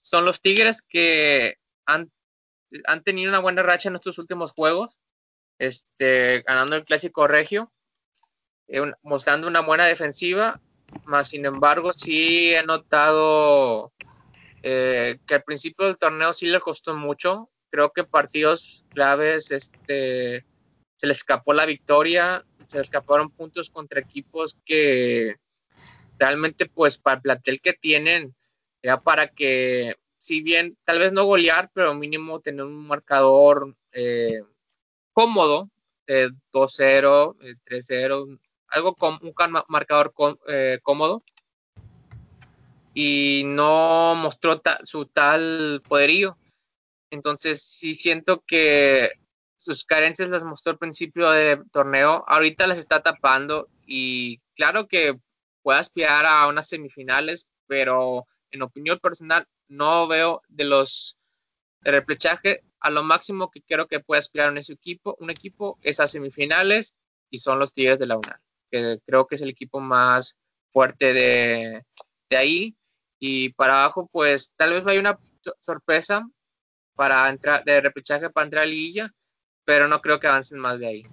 Son 0.00 0.24
los 0.24 0.40
Tigres 0.40 0.82
que 0.82 1.58
han, 1.84 2.10
han 2.86 3.04
tenido 3.04 3.28
una 3.28 3.40
buena 3.40 3.62
racha 3.62 3.90
en 3.90 3.96
estos 3.96 4.18
últimos 4.18 4.52
juegos, 4.52 4.98
este, 5.58 6.42
ganando 6.46 6.76
el 6.76 6.84
clásico 6.84 7.28
regio, 7.28 7.72
eh, 8.68 8.80
mostrando 9.02 9.46
una 9.46 9.60
buena 9.60 9.86
defensiva, 9.86 10.60
más 11.04 11.28
sin 11.28 11.44
embargo 11.44 11.92
sí 11.92 12.54
he 12.54 12.62
notado 12.62 13.92
eh, 14.62 15.18
que 15.26 15.34
al 15.34 15.42
principio 15.42 15.86
del 15.86 15.98
torneo 15.98 16.32
sí 16.32 16.46
le 16.46 16.60
costó 16.60 16.96
mucho. 16.96 17.50
Creo 17.70 17.92
que 17.92 18.04
partidos 18.04 18.84
claves 18.90 19.50
este, 19.50 20.46
se 20.96 21.06
le 21.06 21.12
escapó 21.12 21.52
la 21.52 21.66
victoria, 21.66 22.44
se 22.66 22.78
le 22.78 22.82
escaparon 22.82 23.30
puntos 23.30 23.68
contra 23.70 24.00
equipos 24.00 24.56
que 24.64 25.36
realmente 26.18 26.66
pues 26.66 26.96
para 26.96 27.16
el 27.16 27.22
plantel 27.22 27.60
que 27.60 27.72
tienen, 27.72 28.34
ya 28.82 29.00
para 29.00 29.28
que, 29.28 29.96
si 30.18 30.42
bien 30.42 30.76
tal 30.84 30.98
vez 30.98 31.12
no 31.12 31.24
golear, 31.24 31.70
pero 31.72 31.94
mínimo 31.94 32.40
tener 32.40 32.64
un 32.64 32.86
marcador 32.86 33.76
eh, 33.92 34.42
cómodo, 35.12 35.70
2-0, 36.06 37.36
3-0, 37.64 38.38
algo 38.68 38.94
con 38.94 39.18
un 39.22 39.34
marcador 39.68 40.12
eh, 40.48 40.78
cómodo. 40.82 41.22
Y 42.94 43.42
no 43.44 44.14
mostró 44.14 44.62
su 44.84 45.06
tal 45.06 45.82
poderío. 45.86 46.38
Entonces 47.10 47.62
sí 47.62 47.94
siento 47.94 48.42
que 48.46 49.10
sus 49.58 49.84
carencias 49.84 50.30
las 50.30 50.44
mostró 50.44 50.72
al 50.72 50.78
principio 50.78 51.30
del 51.30 51.68
torneo, 51.70 52.24
ahorita 52.26 52.66
las 52.66 52.78
está 52.78 53.02
tapando 53.02 53.68
y 53.84 54.38
claro 54.54 54.86
que 54.86 55.18
puede 55.66 55.80
aspirar 55.80 56.24
a 56.26 56.46
unas 56.46 56.68
semifinales, 56.68 57.48
pero 57.66 58.24
en 58.52 58.62
opinión 58.62 59.00
personal 59.00 59.48
no 59.66 60.06
veo 60.06 60.40
de 60.46 60.62
los 60.62 61.18
de 61.80 61.90
replechaje 61.90 62.62
a 62.78 62.88
lo 62.88 63.02
máximo 63.02 63.50
que 63.50 63.62
creo 63.62 63.88
que 63.88 63.98
puede 63.98 64.20
aspirar 64.20 64.50
en 64.50 64.58
ese 64.58 64.74
equipo, 64.74 65.16
un 65.18 65.28
equipo 65.28 65.76
es 65.82 65.98
a 65.98 66.06
semifinales 66.06 66.94
y 67.30 67.40
son 67.40 67.58
los 67.58 67.72
Tigres 67.72 67.98
de 67.98 68.06
la 68.06 68.16
UNAM, 68.16 68.38
que 68.70 69.00
creo 69.04 69.26
que 69.26 69.34
es 69.34 69.40
el 69.40 69.48
equipo 69.48 69.80
más 69.80 70.36
fuerte 70.72 71.12
de, 71.12 71.84
de 72.30 72.36
ahí 72.36 72.76
y 73.18 73.48
para 73.54 73.80
abajo 73.80 74.08
pues 74.12 74.54
tal 74.54 74.70
vez 74.70 74.84
vaya 74.84 75.00
una 75.00 75.18
sorpresa 75.64 76.30
para 76.94 77.28
entrar 77.28 77.64
de 77.64 77.80
replechaje 77.80 78.30
para 78.30 78.44
entrar 78.44 78.62
a 78.62 78.66
liguilla, 78.66 79.12
pero 79.64 79.88
no 79.88 80.00
creo 80.00 80.20
que 80.20 80.28
avancen 80.28 80.60
más 80.60 80.78
de 80.78 80.86
ahí. 80.86 81.06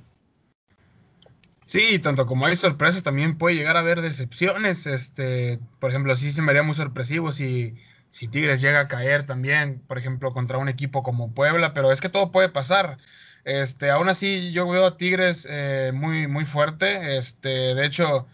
Sí, 1.66 2.00
tanto 2.00 2.26
como 2.26 2.46
hay 2.46 2.56
sorpresas, 2.56 3.04
también 3.04 3.38
puede 3.38 3.56
llegar 3.56 3.78
a 3.78 3.80
haber 3.80 4.02
decepciones. 4.02 4.86
Este, 4.86 5.60
por 5.80 5.90
ejemplo, 5.90 6.16
sí 6.16 6.32
se 6.32 6.42
me 6.42 6.52
haría 6.52 6.64
muy 6.64 6.76
sorpresivo 6.76 7.32
si, 7.32 7.76
si 8.10 8.28
Tigres 8.28 8.62
llega 8.62 8.82
a 8.82 8.88
caer 8.88 9.26
también, 9.26 9.82
por 9.88 9.98
ejemplo, 9.98 10.34
contra 10.34 10.58
un 10.58 10.70
equipo 10.70 11.04
como 11.04 11.34
Puebla, 11.34 11.74
pero 11.74 11.92
es 11.92 12.02
que 12.02 12.10
todo 12.10 12.32
puede 12.32 12.50
pasar. 12.50 12.98
Este, 13.46 13.90
aún 13.90 14.10
así, 14.10 14.52
yo 14.52 14.68
veo 14.70 14.86
a 14.86 14.98
Tigres 14.98 15.48
eh, 15.50 15.92
muy, 15.94 16.28
muy 16.28 16.46
fuerte. 16.46 17.18
Este, 17.18 17.76
de 17.76 17.86
hecho, 17.86 18.28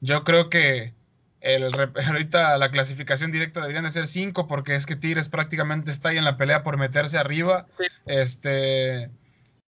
yo 0.00 0.24
creo 0.24 0.48
que 0.50 0.94
el, 1.40 1.64
ahorita 2.06 2.56
la 2.58 2.70
clasificación 2.70 3.32
directa 3.32 3.60
deberían 3.60 3.84
de 3.84 3.90
ser 3.90 4.06
cinco, 4.08 4.46
porque 4.46 4.74
es 4.74 4.86
que 4.86 4.96
Tigres 4.96 5.28
prácticamente 5.28 5.90
está 5.90 6.10
ahí 6.10 6.18
en 6.18 6.24
la 6.24 6.36
pelea 6.36 6.62
por 6.62 6.76
meterse 6.76 7.18
arriba. 7.18 7.66
Este 8.06 9.10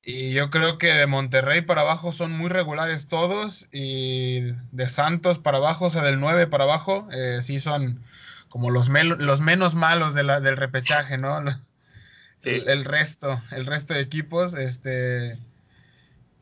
y 0.09 0.31
yo 0.31 0.49
creo 0.49 0.77
que 0.77 0.87
de 0.93 1.05
Monterrey 1.05 1.59
para 1.59 1.81
abajo 1.81 2.13
son 2.13 2.31
muy 2.31 2.47
regulares 2.47 3.09
todos. 3.09 3.67
Y 3.73 4.53
de 4.71 4.87
Santos 4.87 5.37
para 5.37 5.57
abajo, 5.57 5.87
o 5.87 5.89
sea, 5.89 6.01
del 6.01 6.21
9 6.21 6.47
para 6.47 6.63
abajo, 6.63 7.09
eh, 7.11 7.39
sí 7.41 7.59
son 7.59 8.01
como 8.47 8.71
los, 8.71 8.87
los 8.87 9.41
menos 9.41 9.75
malos 9.75 10.13
de 10.13 10.23
la, 10.23 10.39
del 10.39 10.55
repechaje, 10.55 11.17
¿no? 11.17 11.43
El, 12.43 12.85
resto, 12.85 13.41
el 13.51 13.65
resto 13.65 13.93
de 13.93 13.99
equipos, 13.99 14.53
este. 14.53 15.37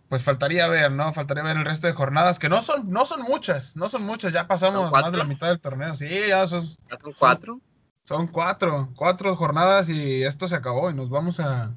Pues 0.10 0.22
faltaría 0.22 0.67
ver, 0.67 0.91
¿no? 0.91 1.12
Faltaría 1.13 1.41
ver 1.41 1.57
el 1.57 1.65
resto 1.65 1.88
de 1.88 1.93
jornadas, 1.93 2.38
que 2.38 2.50
no 2.50 2.62
son, 2.62 2.91
no 2.91 3.05
son 3.05 3.24
muchas, 3.24 3.75
no 3.75 3.89
son 3.89 4.03
muchas, 4.03 4.31
ya 4.31 4.45
pasamos 4.45 4.91
más 4.91 5.12
de 5.12 5.17
la 5.17 5.24
mitad 5.24 5.48
del 5.48 5.60
torneo. 5.60 5.95
Sí, 5.95 6.07
ya 6.27 6.45
son. 6.45 6.63
¿Son 6.63 6.77
cuatro? 7.17 7.60
son 8.03 8.27
cuatro, 8.27 8.89
cuatro 8.95 9.36
jornadas 9.36 9.89
y 9.89 10.24
esto 10.24 10.48
se 10.48 10.55
acabó 10.55 10.91
y 10.91 10.93
nos 10.93 11.10
vamos 11.10 11.39
a, 11.39 11.72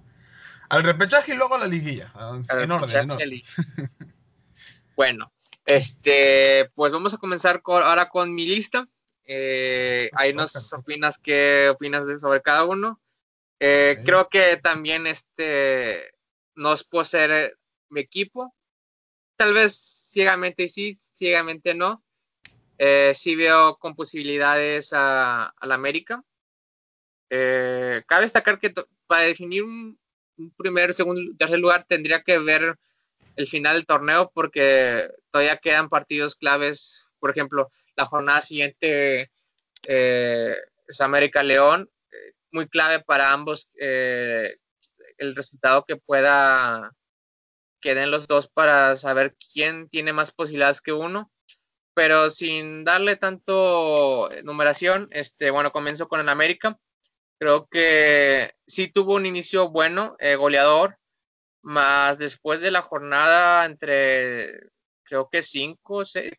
al 0.68 0.84
repechaje 0.84 1.32
y 1.32 1.36
luego 1.36 1.54
a 1.54 1.58
la 1.58 1.66
liguilla. 1.66 2.12
en 2.48 2.70
orden, 2.70 3.42
bueno, 4.96 5.32
este, 5.64 6.70
pues 6.74 6.92
vamos 6.92 7.14
a 7.14 7.18
comenzar 7.18 7.62
ahora 7.64 8.08
con 8.08 8.34
mi 8.34 8.46
lista. 8.46 8.88
Eh, 9.24 10.10
ahí 10.14 10.32
nos 10.32 10.72
opinas 10.72 11.18
qué 11.18 11.68
opinas 11.70 12.06
sobre 12.20 12.40
cada 12.40 12.64
uno. 12.64 13.00
Eh, 13.60 14.00
creo 14.04 14.28
que 14.28 14.56
también 14.56 15.06
este 15.06 16.10
no 16.54 16.72
es 16.72 16.84
por 16.84 17.06
ser 17.06 17.58
mi 17.90 18.00
equipo. 18.00 18.54
Tal 19.36 19.52
vez 19.52 19.76
ciegamente 20.10 20.68
sí, 20.68 20.96
ciegamente 21.14 21.74
no. 21.74 22.02
Eh, 22.78 23.12
sí 23.14 23.36
veo 23.36 23.76
con 23.76 23.94
posibilidades 23.94 24.90
a, 24.92 25.52
la 25.60 25.74
América. 25.74 26.22
cabe 27.28 28.22
destacar 28.22 28.58
que 28.58 28.72
para 29.06 29.24
definir 29.24 29.64
un, 29.64 29.98
un 30.38 30.50
primer, 30.56 30.94
segundo, 30.94 31.32
tercer 31.36 31.58
lugar 31.58 31.84
tendría 31.88 32.22
que 32.22 32.38
ver 32.38 32.78
el 33.36 33.46
final 33.46 33.76
del 33.76 33.86
torneo 33.86 34.30
porque 34.34 35.08
todavía 35.30 35.58
quedan 35.58 35.88
partidos 35.88 36.34
claves. 36.34 37.06
Por 37.18 37.30
ejemplo, 37.30 37.70
la 37.96 38.06
jornada 38.06 38.40
siguiente 38.40 39.30
eh, 39.86 40.56
es 40.86 41.00
América 41.00 41.42
León, 41.42 41.90
eh, 42.10 42.32
muy 42.50 42.68
clave 42.68 43.00
para 43.00 43.32
ambos 43.32 43.68
eh, 43.80 44.56
el 45.18 45.36
resultado 45.36 45.84
que 45.84 45.96
pueda 45.96 46.92
que 47.80 47.94
den 47.94 48.10
los 48.10 48.26
dos 48.26 48.48
para 48.48 48.96
saber 48.96 49.36
quién 49.52 49.88
tiene 49.88 50.12
más 50.12 50.32
posibilidades 50.32 50.80
que 50.80 50.92
uno. 50.92 51.30
Pero 51.94 52.30
sin 52.30 52.84
darle 52.84 53.16
tanto 53.16 54.28
numeración, 54.44 55.08
este, 55.10 55.50
bueno, 55.50 55.72
comienzo 55.72 56.08
con 56.08 56.20
el 56.20 56.28
América. 56.28 56.78
Creo 57.38 57.68
que 57.68 58.52
sí 58.66 58.88
tuvo 58.88 59.14
un 59.14 59.26
inicio 59.26 59.68
bueno, 59.68 60.16
eh, 60.18 60.34
goleador, 60.36 60.98
más 61.62 62.18
después 62.18 62.60
de 62.60 62.70
la 62.70 62.82
jornada 62.82 63.64
entre, 63.64 64.70
creo 65.04 65.28
que 65.30 65.42
cinco, 65.42 66.04
seis, 66.04 66.32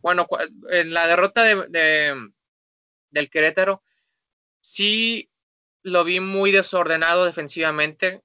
bueno, 0.00 0.26
en 0.70 0.92
la 0.92 1.06
derrota 1.06 1.42
de, 1.42 2.30
del 3.10 3.30
Querétaro, 3.30 3.82
sí 4.60 5.30
lo 5.82 6.04
vi 6.04 6.20
muy 6.20 6.52
desordenado 6.52 7.24
defensivamente. 7.24 8.22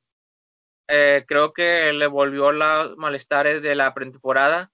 Eh, 0.88 1.24
creo 1.28 1.54
que 1.54 1.94
le 1.94 2.08
volvió 2.08 2.52
los 2.52 2.98
malestares 2.98 3.62
de 3.62 3.76
la 3.76 3.94
pretemporada. 3.94 4.72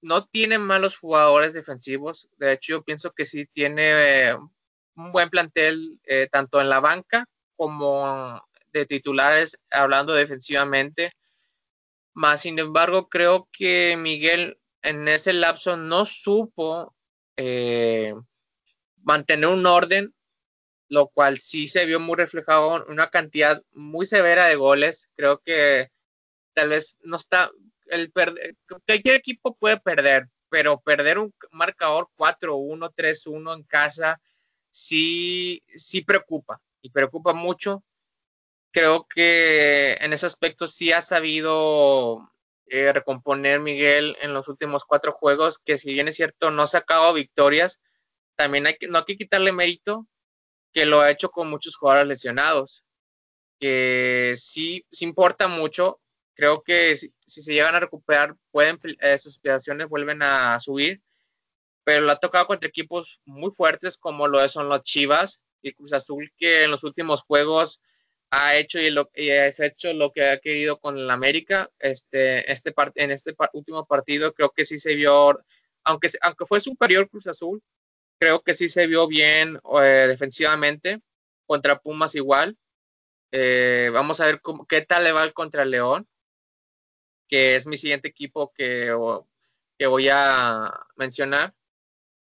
No 0.00 0.26
tiene 0.26 0.58
malos 0.58 0.96
jugadores 0.96 1.52
defensivos. 1.52 2.28
De 2.36 2.52
hecho, 2.52 2.72
yo 2.72 2.82
pienso 2.82 3.12
que 3.12 3.24
sí 3.24 3.46
tiene 3.46 4.30
eh, 4.30 4.36
buen 4.94 5.30
plantel 5.30 6.00
eh, 6.04 6.28
tanto 6.30 6.60
en 6.60 6.68
la 6.68 6.80
banca 6.80 7.26
como 7.56 8.42
de 8.72 8.86
titulares, 8.86 9.60
hablando 9.70 10.14
defensivamente. 10.14 11.12
Más 12.12 12.42
sin 12.42 12.58
embargo, 12.58 13.08
creo 13.08 13.48
que 13.52 13.96
Miguel 13.96 14.58
en 14.82 15.08
ese 15.08 15.32
lapso 15.32 15.76
no 15.76 16.06
supo 16.06 16.94
eh, 17.36 18.14
mantener 19.02 19.48
un 19.48 19.66
orden, 19.66 20.14
lo 20.88 21.08
cual 21.08 21.38
sí 21.38 21.68
se 21.68 21.86
vio 21.86 22.00
muy 22.00 22.16
reflejado 22.16 22.84
en 22.84 22.92
una 22.92 23.08
cantidad 23.10 23.62
muy 23.72 24.06
severa 24.06 24.46
de 24.46 24.56
goles. 24.56 25.10
Creo 25.16 25.38
que 25.38 25.88
tal 26.52 26.68
vez 26.70 26.96
no 27.02 27.16
está 27.16 27.50
el 27.86 28.12
cualquier 28.12 29.16
equipo 29.16 29.56
puede 29.56 29.78
perder, 29.78 30.28
pero 30.48 30.80
perder 30.80 31.18
un 31.18 31.34
marcador 31.50 32.08
4-1, 32.16 32.92
3-1 32.94 33.54
en 33.54 33.62
casa 33.64 34.20
sí, 34.74 35.62
sí 35.68 36.02
preocupa 36.02 36.60
y 36.82 36.90
preocupa 36.90 37.32
mucho. 37.32 37.84
Creo 38.72 39.06
que 39.08 39.92
en 40.00 40.12
ese 40.12 40.26
aspecto 40.26 40.66
sí 40.66 40.92
ha 40.92 41.00
sabido 41.00 42.28
eh, 42.66 42.92
recomponer 42.92 43.60
Miguel 43.60 44.16
en 44.20 44.34
los 44.34 44.48
últimos 44.48 44.84
cuatro 44.84 45.12
juegos, 45.12 45.58
que 45.58 45.78
si 45.78 45.92
bien 45.92 46.08
es 46.08 46.16
cierto 46.16 46.50
no 46.50 46.62
ha 46.62 46.66
sacado 46.66 47.12
victorias, 47.12 47.80
también 48.34 48.66
hay 48.66 48.74
que, 48.76 48.88
no 48.88 48.98
hay 48.98 49.04
que 49.04 49.16
quitarle 49.16 49.52
mérito 49.52 50.08
que 50.72 50.86
lo 50.86 51.00
ha 51.00 51.10
hecho 51.10 51.30
con 51.30 51.48
muchos 51.48 51.76
jugadores 51.76 52.08
lesionados, 52.08 52.84
que 53.60 54.34
sí, 54.36 54.84
sí 54.90 55.04
importa 55.04 55.46
mucho. 55.46 56.00
Creo 56.34 56.64
que 56.64 56.96
si, 56.96 57.14
se 57.26 57.52
llegan 57.52 57.76
a 57.76 57.80
recuperar, 57.80 58.36
pueden, 58.50 58.80
eh, 59.00 59.18
sus 59.18 59.34
aspiraciones 59.34 59.88
vuelven 59.88 60.20
a 60.22 60.58
subir 60.58 61.00
pero 61.84 62.02
lo 62.02 62.12
ha 62.12 62.18
tocado 62.18 62.46
contra 62.46 62.68
equipos 62.68 63.20
muy 63.24 63.52
fuertes 63.52 63.98
como 63.98 64.26
lo 64.26 64.46
son 64.48 64.68
los 64.68 64.82
Chivas 64.82 65.42
y 65.62 65.72
Cruz 65.72 65.92
Azul 65.92 66.32
que 66.36 66.64
en 66.64 66.70
los 66.70 66.84
últimos 66.84 67.22
juegos 67.22 67.80
ha 68.34 68.56
hecho 68.56 68.80
y, 68.80 68.90
lo, 68.90 69.10
y 69.14 69.30
ha 69.30 69.48
hecho 69.48 69.92
lo 69.92 70.12
que 70.12 70.28
ha 70.28 70.38
querido 70.38 70.78
con 70.80 70.98
el 70.98 71.10
América. 71.10 71.70
Este, 71.78 72.50
este 72.50 72.74
en 72.96 73.10
este 73.10 73.34
último 73.52 73.86
partido 73.86 74.34
creo 74.34 74.50
que 74.50 74.64
sí 74.64 74.78
se 74.78 74.94
vio, 74.96 75.38
aunque, 75.84 76.10
aunque 76.22 76.46
fue 76.46 76.60
superior 76.60 77.08
Cruz 77.08 77.26
Azul, 77.28 77.62
creo 78.18 78.42
que 78.42 78.54
sí 78.54 78.68
se 78.68 78.86
vio 78.86 79.06
bien 79.06 79.60
eh, 79.80 80.06
defensivamente. 80.08 81.00
Contra 81.46 81.78
Pumas 81.78 82.14
igual. 82.14 82.56
Eh, 83.30 83.90
vamos 83.92 84.20
a 84.20 84.26
ver 84.26 84.40
cómo, 84.40 84.66
qué 84.66 84.80
tal 84.82 85.04
le 85.04 85.12
va 85.12 85.24
el 85.24 85.34
contra 85.34 85.64
León, 85.64 86.08
que 87.28 87.56
es 87.56 87.66
mi 87.66 87.76
siguiente 87.76 88.08
equipo 88.08 88.52
que, 88.54 88.96
que 89.78 89.86
voy 89.86 90.08
a 90.10 90.72
mencionar. 90.96 91.54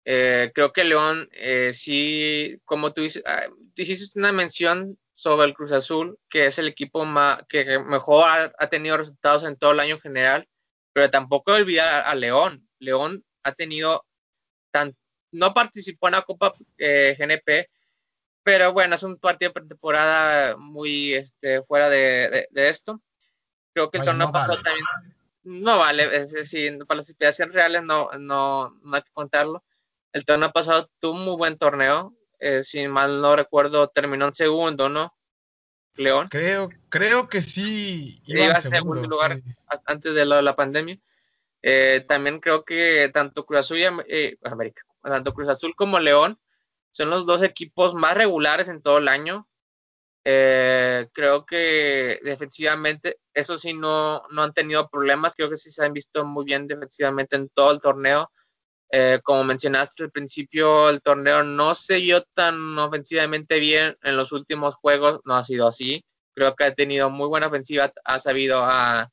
Eh, 0.05 0.51
creo 0.55 0.73
que 0.73 0.85
León, 0.85 1.29
sí, 1.73 2.61
como 2.65 2.93
tú 2.93 3.03
dices, 3.03 3.23
ah, 3.27 3.47
hiciste 3.77 4.19
una 4.19 4.33
mención 4.33 4.99
sobre 5.23 5.47
el 5.47 5.55
Cruz 5.55 5.71
Azul, 5.71 6.19
que 6.29 6.47
es 6.47 6.59
el 6.59 6.67
equipo 6.67 7.05
más, 7.05 7.45
que 7.49 7.79
mejor 7.79 8.25
ha, 8.59 8.67
tenido 8.69 8.97
resultados 8.97 9.45
en 9.45 9.57
todo 9.57 9.71
el 9.71 9.81
año 9.81 10.01
general, 10.01 10.49
pero 10.93 11.11
tampoco 11.11 11.53
olvidar 11.53 12.03
a 12.05 12.15
León. 12.17 12.69
León 12.81 13.25
ha 13.45 13.53
tenido, 13.53 14.05
tan, 14.73 14.97
no 15.31 15.55
participó 15.55 16.09
en 16.09 16.15
la 16.15 16.23
Copa 16.23 16.53
eh, 16.77 17.17
GNP, 17.17 17.71
pero 18.43 18.73
bueno, 18.73 18.97
es 18.97 19.03
un 19.05 19.17
partido 19.17 19.51
de 19.51 19.61
pretemporada 19.61 20.57
muy 20.57 21.15
este, 21.15 21.63
fuera 21.63 21.89
de, 21.89 22.49
esto. 22.53 23.01
Creo 23.73 23.91
que 23.91 23.99
el 23.99 24.05
torneo 24.05 24.33
pasado 24.33 24.61
también 24.61 24.85
no 25.45 25.79
vale, 25.79 26.03
es 26.17 26.33
decir, 26.33 26.79
para 26.87 26.99
las 26.99 27.07
situaciones 27.07 27.55
reales 27.55 27.85
no, 27.85 28.11
no, 28.19 28.71
no 28.83 28.97
hay 28.97 29.03
que 29.03 29.13
contarlo. 29.13 29.63
El 30.13 30.25
torneo 30.27 30.53
pasado 30.53 30.91
tuvo 30.99 31.13
un 31.13 31.25
muy 31.25 31.37
buen 31.37 31.57
torneo, 31.57 32.15
eh, 32.39 32.63
si 32.65 32.87
mal 32.89 33.21
no 33.21 33.35
recuerdo, 33.35 33.89
terminó 33.89 34.27
en 34.27 34.35
segundo, 34.35 34.89
¿no? 34.89 35.15
León. 35.95 36.29
Creo, 36.31 36.71
creo 36.89 37.29
que 37.29 37.41
sí. 37.41 38.21
Iba, 38.27 38.55
en 38.55 38.63
segundo, 38.63 39.07
lugar 39.07 39.41
antes 39.87 40.15
de 40.15 40.25
la, 40.25 40.57
pandemia. 40.57 40.99
Eh, 41.63 42.05
también 42.09 42.41
creo 42.41 42.65
que 42.65 43.11
tanto 43.13 43.47
Cruz 43.47 43.61
Azul 43.61 43.79
y 43.79 43.85
eh, 44.09 44.39
América, 44.43 44.83
tanto 45.03 45.33
Cruz 45.33 45.49
Azul 45.49 45.75
como 45.77 46.01
León 46.01 46.41
son 46.91 47.11
los 47.11 47.25
dos 47.25 47.43
equipos 47.43 47.95
más 47.95 48.15
regulares 48.15 48.69
en 48.69 48.83
todo 48.83 48.99
el 48.99 49.09
año. 49.09 49.49
creo 50.25 51.47
que 51.47 52.21
defensivamente, 52.25 53.19
eso 53.35 53.59
sí, 53.59 53.73
no, 53.73 54.23
no 54.31 54.43
han 54.43 54.53
tenido 54.53 54.89
problemas. 54.89 55.35
Creo 55.37 55.49
que 55.49 55.57
sí 55.57 55.71
se 55.71 55.85
han 55.85 55.93
visto 55.93 56.25
muy 56.25 56.45
bien 56.45 56.67
defensivamente 56.67 57.37
en 57.37 57.49
todo 57.51 57.71
el 57.71 57.81
torneo. 57.81 58.31
Eh, 58.95 59.21
como 59.23 59.43
mencionaste 59.43 60.03
al 60.03 60.11
principio, 60.11 60.91
el 60.91 61.01
torneo 61.01 61.43
no 61.43 61.75
se 61.75 61.99
vio 61.99 62.25
tan 62.35 62.79
ofensivamente 62.79 63.59
bien 63.59 63.97
en 64.03 64.19
los 64.19 64.33
últimos 64.33 64.75
juegos, 64.75 65.21
no 65.25 65.35
ha 65.35 65.43
sido 65.43 65.67
así. 65.67 66.05
Creo 66.35 66.55
que 66.55 66.65
ha 66.65 66.75
tenido 66.75 67.09
muy 67.09 67.27
buena 67.27 67.47
ofensiva, 67.47 67.91
ha 68.05 68.21
sabido 68.21 68.59
a, 68.63 69.01
ah, 69.01 69.11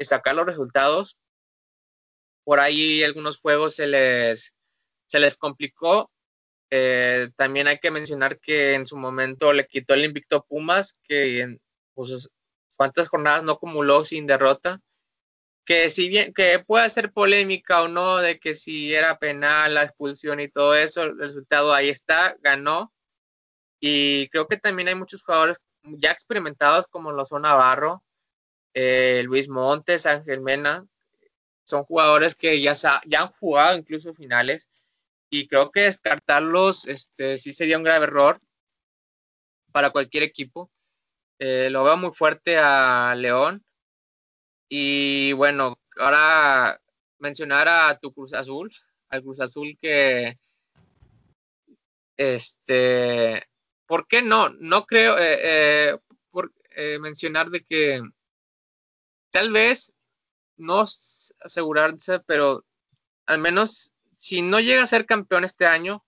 sacar 0.00 0.34
los 0.34 0.44
resultados. 0.44 1.16
Por 2.44 2.60
ahí 2.60 3.02
algunos 3.02 3.38
juegos 3.38 3.76
se 3.76 3.86
les, 3.86 4.54
se 5.06 5.20
les 5.20 5.38
complicó. 5.38 6.10
Eh, 6.70 7.30
también 7.36 7.66
hay 7.66 7.78
que 7.78 7.90
mencionar 7.90 8.38
que 8.38 8.74
en 8.74 8.86
su 8.86 8.98
momento 8.98 9.54
le 9.54 9.66
quitó 9.66 9.94
el 9.94 10.04
invicto 10.04 10.44
Pumas, 10.46 10.92
que 11.02 11.40
en 11.40 11.60
pues, 11.94 12.28
cuántas 12.76 13.08
jornadas 13.08 13.42
no 13.42 13.52
acumuló 13.52 14.04
sin 14.04 14.26
derrota 14.26 14.82
que 15.68 15.90
si 15.90 16.08
bien 16.08 16.32
que 16.32 16.60
pueda 16.60 16.88
ser 16.88 17.12
polémica 17.12 17.82
o 17.82 17.88
no 17.88 18.16
de 18.16 18.40
que 18.40 18.54
si 18.54 18.94
era 18.94 19.18
penal 19.18 19.74
la 19.74 19.82
expulsión 19.82 20.40
y 20.40 20.48
todo 20.48 20.74
eso, 20.74 21.02
el 21.02 21.18
resultado 21.18 21.74
ahí 21.74 21.90
está, 21.90 22.38
ganó. 22.40 22.94
Y 23.78 24.30
creo 24.30 24.48
que 24.48 24.56
también 24.56 24.88
hay 24.88 24.94
muchos 24.94 25.22
jugadores 25.22 25.58
ya 25.82 26.10
experimentados 26.10 26.86
como 26.88 27.12
lo 27.12 27.26
son 27.26 27.42
Navarro, 27.42 28.02
eh, 28.72 29.22
Luis 29.26 29.50
Montes, 29.50 30.06
Ángel 30.06 30.40
Mena, 30.40 30.86
son 31.64 31.84
jugadores 31.84 32.34
que 32.34 32.62
ya, 32.62 32.72
ya 33.04 33.20
han 33.20 33.32
jugado 33.32 33.76
incluso 33.76 34.14
finales 34.14 34.70
y 35.28 35.48
creo 35.48 35.70
que 35.70 35.82
descartarlos 35.82 36.86
este, 36.86 37.36
sí 37.36 37.52
sería 37.52 37.76
un 37.76 37.84
grave 37.84 38.04
error 38.04 38.40
para 39.70 39.90
cualquier 39.90 40.22
equipo. 40.22 40.70
Eh, 41.38 41.68
lo 41.68 41.84
veo 41.84 41.98
muy 41.98 42.14
fuerte 42.14 42.56
a 42.56 43.14
León 43.14 43.62
y 44.68 45.32
bueno, 45.32 45.78
ahora 45.96 46.80
mencionar 47.18 47.68
a 47.68 47.98
tu 47.98 48.12
Cruz 48.12 48.32
Azul, 48.34 48.70
al 49.08 49.22
Cruz 49.22 49.40
Azul 49.40 49.78
que, 49.80 50.38
este, 52.16 53.48
¿por 53.86 54.06
qué 54.06 54.22
no? 54.22 54.50
No 54.50 54.84
creo 54.84 55.18
eh, 55.18 55.38
eh, 55.42 55.98
por, 56.30 56.52
eh, 56.70 56.98
mencionar 56.98 57.50
de 57.50 57.64
que 57.64 58.02
tal 59.30 59.52
vez 59.52 59.94
no 60.56 60.84
asegurarse, 61.40 62.20
pero 62.20 62.64
al 63.26 63.38
menos 63.38 63.92
si 64.18 64.42
no 64.42 64.60
llega 64.60 64.82
a 64.82 64.86
ser 64.86 65.06
campeón 65.06 65.44
este 65.44 65.66
año, 65.66 66.04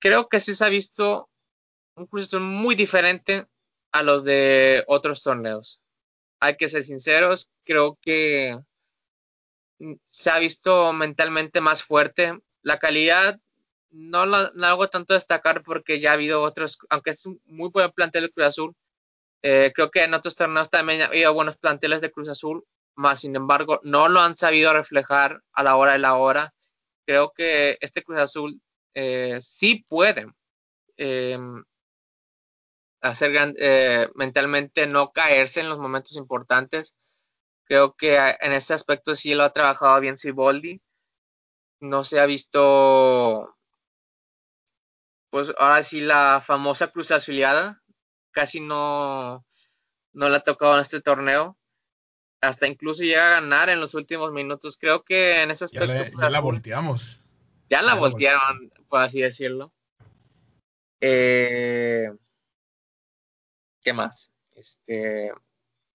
creo 0.00 0.28
que 0.28 0.40
sí 0.40 0.54
se 0.54 0.64
ha 0.64 0.68
visto 0.68 1.30
un 1.94 2.06
Cruz 2.06 2.24
Azul 2.26 2.40
muy 2.40 2.74
diferente 2.74 3.46
a 3.92 4.02
los 4.02 4.24
de 4.24 4.84
otros 4.88 5.22
torneos 5.22 5.82
hay 6.40 6.56
que 6.56 6.68
ser 6.68 6.84
sinceros, 6.84 7.50
creo 7.64 7.98
que 8.00 8.58
se 10.08 10.30
ha 10.30 10.38
visto 10.38 10.92
mentalmente 10.92 11.60
más 11.60 11.82
fuerte. 11.82 12.38
La 12.62 12.78
calidad 12.78 13.38
no 13.90 14.26
la 14.26 14.50
hago 14.68 14.88
tanto 14.88 15.14
destacar 15.14 15.62
porque 15.62 16.00
ya 16.00 16.10
ha 16.10 16.14
habido 16.14 16.42
otros, 16.42 16.78
aunque 16.90 17.10
es 17.10 17.26
muy 17.46 17.70
buen 17.70 17.90
plantel 17.92 18.24
de 18.24 18.30
Cruz 18.30 18.46
Azul, 18.46 18.74
eh, 19.42 19.72
creo 19.74 19.90
que 19.90 20.04
en 20.04 20.14
otros 20.14 20.36
torneos 20.36 20.70
también 20.70 21.02
ha 21.02 21.06
habido 21.06 21.32
buenos 21.32 21.56
planteles 21.56 22.00
de 22.00 22.10
Cruz 22.10 22.28
Azul, 22.28 22.64
más 22.94 23.20
sin 23.20 23.34
embargo 23.36 23.80
no 23.82 24.08
lo 24.08 24.20
han 24.20 24.36
sabido 24.36 24.72
reflejar 24.72 25.42
a 25.52 25.62
la 25.62 25.76
hora 25.76 25.92
de 25.92 25.98
la 25.98 26.16
hora. 26.16 26.54
Creo 27.06 27.32
que 27.32 27.78
este 27.80 28.02
Cruz 28.02 28.20
Azul 28.20 28.60
eh, 28.94 29.38
sí 29.40 29.84
puede 29.88 30.26
em, 30.96 31.64
hacer 33.00 33.54
eh, 33.58 34.08
mentalmente 34.14 34.86
no 34.86 35.12
caerse 35.12 35.60
en 35.60 35.68
los 35.68 35.78
momentos 35.78 36.16
importantes. 36.16 36.94
Creo 37.64 37.94
que 37.94 38.16
en 38.40 38.52
ese 38.52 38.74
aspecto 38.74 39.14
sí 39.14 39.34
lo 39.34 39.44
ha 39.44 39.52
trabajado 39.52 40.00
bien 40.00 40.18
Siboldi. 40.18 40.80
No 41.80 42.04
se 42.04 42.20
ha 42.20 42.26
visto, 42.26 43.56
pues 45.30 45.52
ahora 45.58 45.82
sí, 45.82 46.00
la 46.00 46.42
famosa 46.44 46.88
cruz 46.88 47.10
azulada. 47.10 47.82
Casi 48.32 48.60
no, 48.60 49.46
no 50.12 50.28
la 50.28 50.38
ha 50.38 50.40
tocado 50.40 50.74
en 50.74 50.80
este 50.80 51.00
torneo. 51.00 51.56
Hasta 52.42 52.66
incluso 52.66 53.02
llega 53.02 53.26
a 53.28 53.40
ganar 53.40 53.70
en 53.70 53.80
los 53.80 53.94
últimos 53.94 54.32
minutos. 54.32 54.76
Creo 54.78 55.04
que 55.04 55.42
en 55.42 55.50
ese 55.50 55.66
aspecto. 55.66 56.18
Ya, 56.20 56.30
la 56.30 56.40
volteamos. 56.40 57.20
Ya 57.68 57.82
la 57.82 57.94
voltearon, 57.94 58.72
por 58.88 59.00
así 59.00 59.20
decirlo. 59.20 59.72
Eh, 61.00 62.10
¿qué 63.82 63.92
más? 63.92 64.32
Este, 64.54 65.32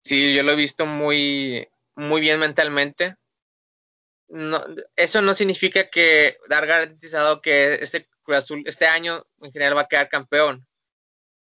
sí, 0.02 0.34
yo 0.36 0.44
lo 0.44 0.54
he 0.54 0.56
visto 0.56 0.86
muy, 0.86 1.68
muy 1.96 2.22
bien 2.22 2.40
mentalmente. 2.40 3.16
No, 4.28 4.64
eso 4.96 5.22
no 5.22 5.34
significa 5.34 5.90
que 5.90 6.38
dar 6.50 6.66
garantizado 6.66 7.42
que 7.42 7.76
este 7.76 8.08
Cruz 8.24 8.38
Azul 8.38 8.64
este 8.66 8.88
año 8.88 9.24
en 9.42 9.52
general 9.52 9.78
va 9.78 9.82
a 9.82 9.88
quedar 9.88 10.10
campeón, 10.10 10.68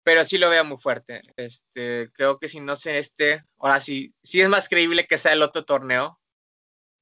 pero 0.03 0.24
sí 0.24 0.38
lo 0.38 0.48
veo 0.48 0.64
muy 0.64 0.79
fuerte. 0.79 1.20
Este, 1.37 2.11
creo 2.12 2.38
que 2.38 2.48
si 2.48 2.59
no 2.59 2.76
sé 2.76 2.98
este, 2.98 3.44
ahora 3.59 3.81
sí, 3.81 4.14
sí 4.22 4.40
es 4.40 4.48
más 4.48 4.68
creíble 4.68 5.07
que 5.07 5.18
sea 5.18 5.35
el 5.35 5.42
otro 5.42 5.64
torneo, 5.64 6.18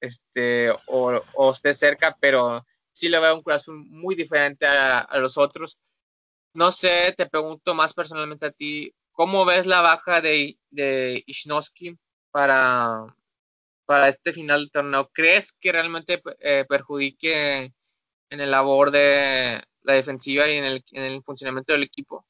este, 0.01 0.71
o, 0.87 1.23
o 1.35 1.53
esté 1.53 1.73
cerca, 1.75 2.17
pero 2.21 2.67
sí 2.91 3.09
lo 3.09 3.21
veo 3.21 3.37
un 3.37 3.43
Cruz 3.43 3.57
Azul 3.57 3.77
muy 3.77 4.17
diferente 4.17 4.67
a, 4.67 4.99
a 4.99 5.19
los 5.19 5.39
otros. 5.39 5.79
No 6.55 6.73
sé, 6.73 7.15
te 7.17 7.27
pregunto 7.27 7.75
más 7.75 7.95
personalmente 7.95 8.47
a 8.47 8.51
ti, 8.51 8.93
¿Cómo 9.19 9.45
ves 9.45 9.67
la 9.67 9.81
baja 9.81 10.21
de, 10.21 10.57
de 10.71 11.25
para, 12.31 13.17
para 13.85 14.09
este 14.09 14.33
final 14.33 14.61
del 14.61 14.71
torneo? 14.71 15.11
¿Crees 15.13 15.51
que 15.61 15.73
realmente 15.73 16.23
eh, 16.39 16.65
perjudique 16.69 17.75
en 18.31 18.41
el 18.41 18.53
labor 18.53 18.93
de 18.93 19.61
la 19.83 19.95
defensiva 19.95 20.47
y 20.47 20.59
en 20.59 20.65
el, 20.65 20.85
en 20.93 21.03
el 21.03 21.23
funcionamiento 21.25 21.73
del 21.73 21.83
equipo? 21.83 22.25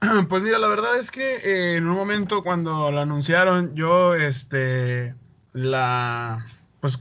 Pues 0.28 0.42
mira, 0.42 0.58
la 0.58 0.66
verdad 0.66 0.98
es 0.98 1.12
que 1.12 1.36
eh, 1.36 1.76
en 1.76 1.86
un 1.86 1.94
momento 1.94 2.42
cuando 2.42 2.90
lo 2.90 3.00
anunciaron, 3.00 3.76
yo, 3.76 4.16
este, 4.16 5.14
la, 5.52 6.44
pues, 6.80 6.98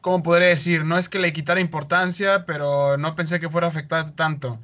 ¿cómo 0.00 0.22
podría 0.22 0.48
decir? 0.48 0.86
No 0.86 0.96
es 0.96 1.10
que 1.10 1.18
le 1.18 1.34
quitara 1.34 1.60
importancia, 1.60 2.46
pero 2.46 2.96
no 2.96 3.14
pensé 3.14 3.38
que 3.38 3.50
fuera 3.50 3.68
a 3.68 4.12
tanto. 4.12 4.62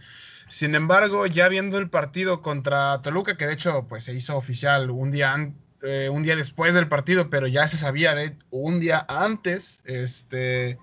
Sin 0.48 0.74
embargo, 0.74 1.26
ya 1.26 1.48
viendo 1.48 1.78
el 1.78 1.90
partido 1.90 2.40
contra 2.40 3.02
Toluca, 3.02 3.36
que 3.36 3.46
de 3.46 3.54
hecho 3.54 3.86
pues 3.88 4.04
se 4.04 4.14
hizo 4.14 4.36
oficial 4.36 4.90
un 4.90 5.10
día, 5.10 5.52
eh, 5.82 6.08
un 6.10 6.22
día 6.22 6.36
después 6.36 6.72
del 6.74 6.88
partido, 6.88 7.30
pero 7.30 7.46
ya 7.46 7.66
se 7.66 7.76
sabía 7.76 8.14
de 8.14 8.36
un 8.50 8.78
día 8.78 9.04
antes, 9.08 9.82
este, 9.86 10.78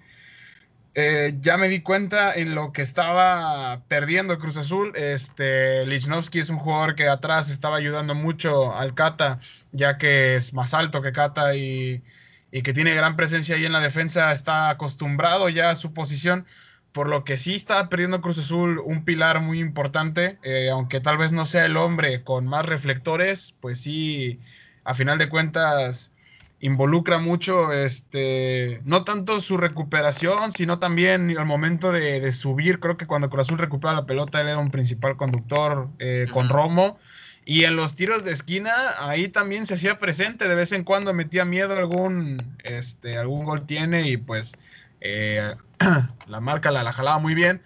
eh, 0.96 1.34
ya 1.40 1.58
me 1.58 1.70
di 1.70 1.82
cuenta 1.82 2.36
en 2.36 2.54
lo 2.54 2.72
que 2.72 2.84
estaba 2.84 3.82
perdiendo 3.88 4.38
Cruz 4.38 4.58
Azul. 4.58 4.94
Este, 4.96 5.88
Lichnowsky 5.88 6.40
es 6.40 6.50
un 6.50 6.60
jugador 6.60 6.96
que 6.96 7.08
atrás 7.08 7.50
estaba 7.50 7.78
ayudando 7.78 8.14
mucho 8.14 8.76
al 8.76 8.94
Cata, 8.94 9.40
ya 9.72 9.98
que 9.98 10.36
es 10.36 10.54
más 10.54 10.74
alto 10.74 11.02
que 11.02 11.12
Cata 11.12 11.56
y, 11.56 12.04
y 12.52 12.62
que 12.62 12.74
tiene 12.74 12.94
gran 12.94 13.16
presencia 13.16 13.56
ahí 13.56 13.66
en 13.66 13.72
la 13.72 13.80
defensa. 13.80 14.32
Está 14.32 14.70
acostumbrado 14.70 15.50
ya 15.50 15.72
a 15.72 15.76
su 15.76 15.94
posición 15.94 16.46
por 16.94 17.10
lo 17.10 17.24
que 17.24 17.38
sí 17.38 17.56
está 17.56 17.90
perdiendo 17.90 18.22
Cruz 18.22 18.38
Azul 18.38 18.80
un 18.80 19.04
pilar 19.04 19.42
muy 19.42 19.60
importante, 19.60 20.38
eh, 20.44 20.70
aunque 20.72 21.02
tal 21.02 21.18
vez 21.18 21.32
no 21.32 21.46
sea 21.46 21.66
el 21.66 21.76
hombre 21.76 22.24
con 22.24 22.48
más 22.48 22.66
reflectores, 22.66 23.56
pues 23.60 23.80
sí, 23.80 24.40
a 24.84 24.94
final 24.94 25.18
de 25.18 25.28
cuentas 25.28 26.12
involucra 26.60 27.18
mucho, 27.18 27.74
este, 27.74 28.80
no 28.86 29.04
tanto 29.04 29.42
su 29.42 29.58
recuperación, 29.58 30.54
sino 30.54 30.80
también 30.80 31.30
el 31.30 31.46
momento 31.46 31.92
de, 31.92 32.32
subir. 32.32 32.80
Creo 32.80 32.96
que 32.96 33.06
cuando 33.06 33.30
Cruz 33.30 33.48
Azul 33.48 33.58
recupera 33.58 33.94
la 33.94 34.06
pelota, 34.06 34.40
él 34.40 34.48
era 34.48 34.60
un 34.60 34.72
principal 34.72 35.18
conductor 35.18 35.90
eh, 36.00 36.28
con 36.32 36.48
Romo. 36.48 36.98
Y 37.46 37.66
en 37.66 37.76
los 37.76 37.96
tiros 37.96 38.24
de 38.24 38.32
esquina, 38.32 38.74
ahí 39.00 39.28
también 39.28 39.66
se 39.66 39.74
hacía 39.74 40.00
presente, 40.00 40.48
de 40.48 40.56
vez 40.56 40.72
en 40.72 40.86
cuando 40.86 41.14
metía 41.14 41.44
miedo 41.44 41.76
algún, 41.76 42.42
este, 42.64 43.18
algún 43.18 43.44
gol 43.44 43.66
tiene 43.66 44.08
y 44.08 44.16
pues 44.16 44.54
eh, 45.04 45.56
la 46.28 46.42
marca 46.42 46.72
la, 46.72 46.84
la, 46.84 46.94
jalaba 46.94 47.20
muy 47.20 47.36
bien. 47.36 47.62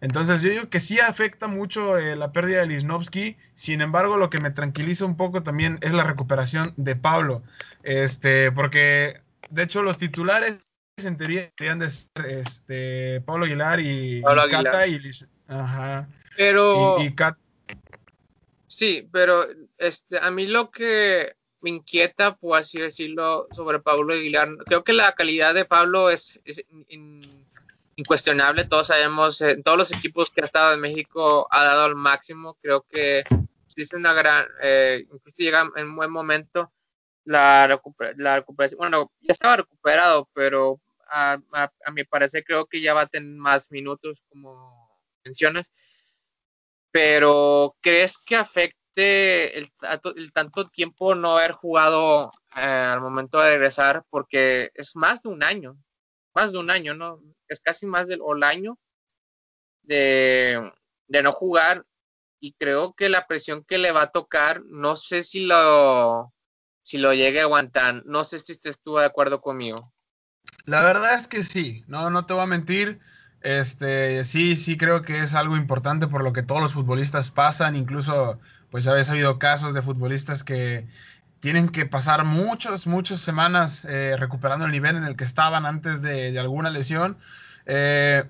Entonces 0.00 0.42
yo 0.42 0.50
digo 0.50 0.68
que 0.68 0.80
sí 0.80 1.00
afecta 1.00 1.48
mucho 1.48 1.98
eh, 1.98 2.16
la 2.16 2.32
pérdida 2.32 2.60
de 2.60 2.66
Lisnowski. 2.66 3.36
Sin 3.54 3.80
embargo, 3.80 4.16
lo 4.16 4.30
que 4.30 4.40
me 4.40 4.50
tranquiliza 4.50 5.04
un 5.04 5.16
poco 5.16 5.42
también 5.42 5.78
es 5.82 5.92
la 5.92 6.04
recuperación 6.04 6.72
de 6.76 6.96
Pablo. 6.96 7.42
Este, 7.82 8.52
porque 8.52 9.20
de 9.50 9.62
hecho 9.62 9.82
los 9.82 9.98
titulares 9.98 10.58
en 10.96 11.16
teoría 11.16 11.50
deberían 11.58 11.78
de 11.78 11.90
ser 11.90 12.26
este, 12.26 13.20
Pablo 13.22 13.44
Aguilar 13.44 13.80
y, 13.80 14.22
Cata 14.50 14.86
y 14.86 15.00
Ajá. 15.48 16.08
Pero 16.36 16.98
Sí, 18.66 19.08
pero 19.10 19.46
este, 19.78 20.18
a 20.18 20.30
mí 20.30 20.46
lo 20.46 20.70
que 20.70 21.34
me 21.66 21.70
inquieta, 21.70 22.36
por 22.36 22.56
así 22.56 22.78
decirlo, 22.78 23.48
sobre 23.50 23.80
Pablo 23.80 24.14
Aguilar. 24.14 24.56
Creo 24.66 24.84
que 24.84 24.92
la 24.92 25.12
calidad 25.16 25.52
de 25.52 25.64
Pablo 25.64 26.10
es, 26.10 26.40
incuestionable. 27.96 28.64
Todos 28.66 28.86
sabemos, 28.86 29.40
en 29.40 29.64
todos 29.64 29.76
los 29.76 29.90
equipos 29.90 30.30
que 30.30 30.42
ha 30.42 30.44
estado 30.44 30.74
en 30.74 30.80
México 30.80 31.48
ha 31.50 31.64
dado 31.64 31.84
al 31.86 31.96
máximo. 31.96 32.56
Creo 32.62 32.82
que 32.88 33.24
sí 33.66 33.82
es 33.82 33.92
una 33.94 34.12
gran, 34.12 34.46
eh, 34.62 35.06
incluso 35.12 35.36
llega 35.38 35.68
en 35.74 35.88
un 35.88 35.96
buen 35.96 36.12
momento 36.12 36.72
la, 37.24 37.66
recuperación. 37.66 38.78
Bueno, 38.78 39.10
ya 39.22 39.32
estaba 39.32 39.56
recuperado, 39.56 40.28
pero 40.32 40.80
a, 41.10 41.36
a 41.52 41.90
mi 41.90 42.04
parecer 42.04 42.44
creo 42.44 42.66
que 42.66 42.80
ya 42.80 42.94
va 42.94 43.02
a 43.02 43.06
tener 43.08 43.36
más 43.36 43.72
minutos, 43.72 44.22
como 44.28 45.00
mencionas. 45.24 45.72
Pero, 46.92 47.74
¿crees 47.80 48.18
que 48.18 48.36
afecta? 48.36 48.85
El, 48.96 49.72
tanto 50.32 50.68
tiempo 50.68 51.14
no 51.14 51.36
haber 51.36 51.52
jugado 51.52 52.30
eh, 52.56 52.60
al 52.60 53.00
momento 53.00 53.38
de 53.40 53.50
regresar, 53.50 54.04
porque 54.10 54.70
es 54.74 54.96
más 54.96 55.22
de 55.22 55.28
un 55.28 55.42
año, 55.42 55.76
más 56.34 56.52
de 56.52 56.58
un 56.58 56.70
año, 56.70 56.94
¿no? 56.94 57.20
Es 57.48 57.60
casi 57.60 57.86
más 57.86 58.08
del 58.08 58.20
año 58.42 58.78
de, 59.82 60.72
de 61.08 61.22
no 61.22 61.32
jugar 61.32 61.84
y 62.40 62.54
creo 62.54 62.94
que 62.94 63.08
la 63.08 63.26
presión 63.26 63.64
que 63.64 63.78
le 63.78 63.92
va 63.92 64.02
a 64.02 64.10
tocar, 64.10 64.62
no 64.64 64.96
sé 64.96 65.24
si 65.24 65.46
lo, 65.46 66.32
si 66.82 66.98
lo 66.98 67.14
llegue 67.14 67.40
a 67.40 67.44
aguantar, 67.44 68.04
no 68.06 68.24
sé 68.24 68.38
si 68.38 68.52
usted 68.52 68.70
estuvo 68.70 69.00
de 69.00 69.06
acuerdo 69.06 69.40
conmigo. 69.40 69.92
La 70.64 70.82
verdad 70.82 71.14
es 71.14 71.26
que 71.26 71.42
sí, 71.42 71.84
no, 71.86 72.10
no 72.10 72.26
te 72.26 72.34
voy 72.34 72.42
a 72.42 72.46
mentir. 72.46 73.00
Este, 73.40 74.24
sí, 74.24 74.56
sí 74.56 74.76
creo 74.76 75.02
que 75.02 75.20
es 75.20 75.34
algo 75.34 75.56
importante 75.56 76.08
por 76.08 76.24
lo 76.24 76.32
que 76.32 76.42
todos 76.42 76.60
los 76.60 76.72
futbolistas 76.72 77.30
pasan, 77.30 77.76
incluso 77.76 78.40
pues 78.70 78.84
ya 78.84 78.92
habéis 78.92 79.10
habido 79.10 79.38
casos 79.38 79.74
de 79.74 79.82
futbolistas 79.82 80.44
que 80.44 80.86
tienen 81.40 81.68
que 81.68 81.86
pasar 81.86 82.24
muchas, 82.24 82.86
muchas 82.86 83.20
semanas 83.20 83.84
eh, 83.88 84.16
recuperando 84.18 84.64
el 84.64 84.72
nivel 84.72 84.96
en 84.96 85.04
el 85.04 85.16
que 85.16 85.24
estaban 85.24 85.66
antes 85.66 86.02
de, 86.02 86.38
alguna 86.38 86.70
lesión. 86.70 87.16
Eh, 87.66 88.24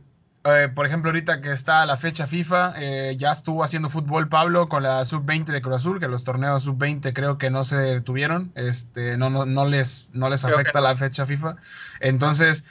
eh, 0.45 0.69
por 0.75 0.87
ejemplo, 0.87 1.11
ahorita 1.11 1.41
que 1.41 1.51
está 1.51 1.87
la 1.87 1.97
fecha 1.97 2.27
FIFA, 2.27 2.75
ya 3.17 3.33
estuvo 3.33 3.65
haciendo 3.65 3.89
fútbol 3.89 4.29
Pablo 4.29 4.69
con 4.69 4.83
la 4.83 5.05
sub-20 5.05 5.47
de 5.47 5.61
Cruz 5.61 5.77
Azul, 5.77 5.99
que 5.99 6.09
los 6.09 6.25
torneos 6.25 6.63
sub-20 6.63 7.13
creo 7.13 7.39
que 7.39 7.51
no 7.51 7.65
se 7.65 7.77
detuvieron, 7.77 8.53
este, 8.55 9.17
no, 9.17 9.31
no, 9.31 9.45
no 9.45 9.67
les, 9.67 10.11
no 10.13 10.29
les 10.29 10.45
afecta 10.45 10.81
la 10.81 10.95
fecha 10.95 11.27
FIFA. 11.27 11.57
Entonces, 12.01 12.65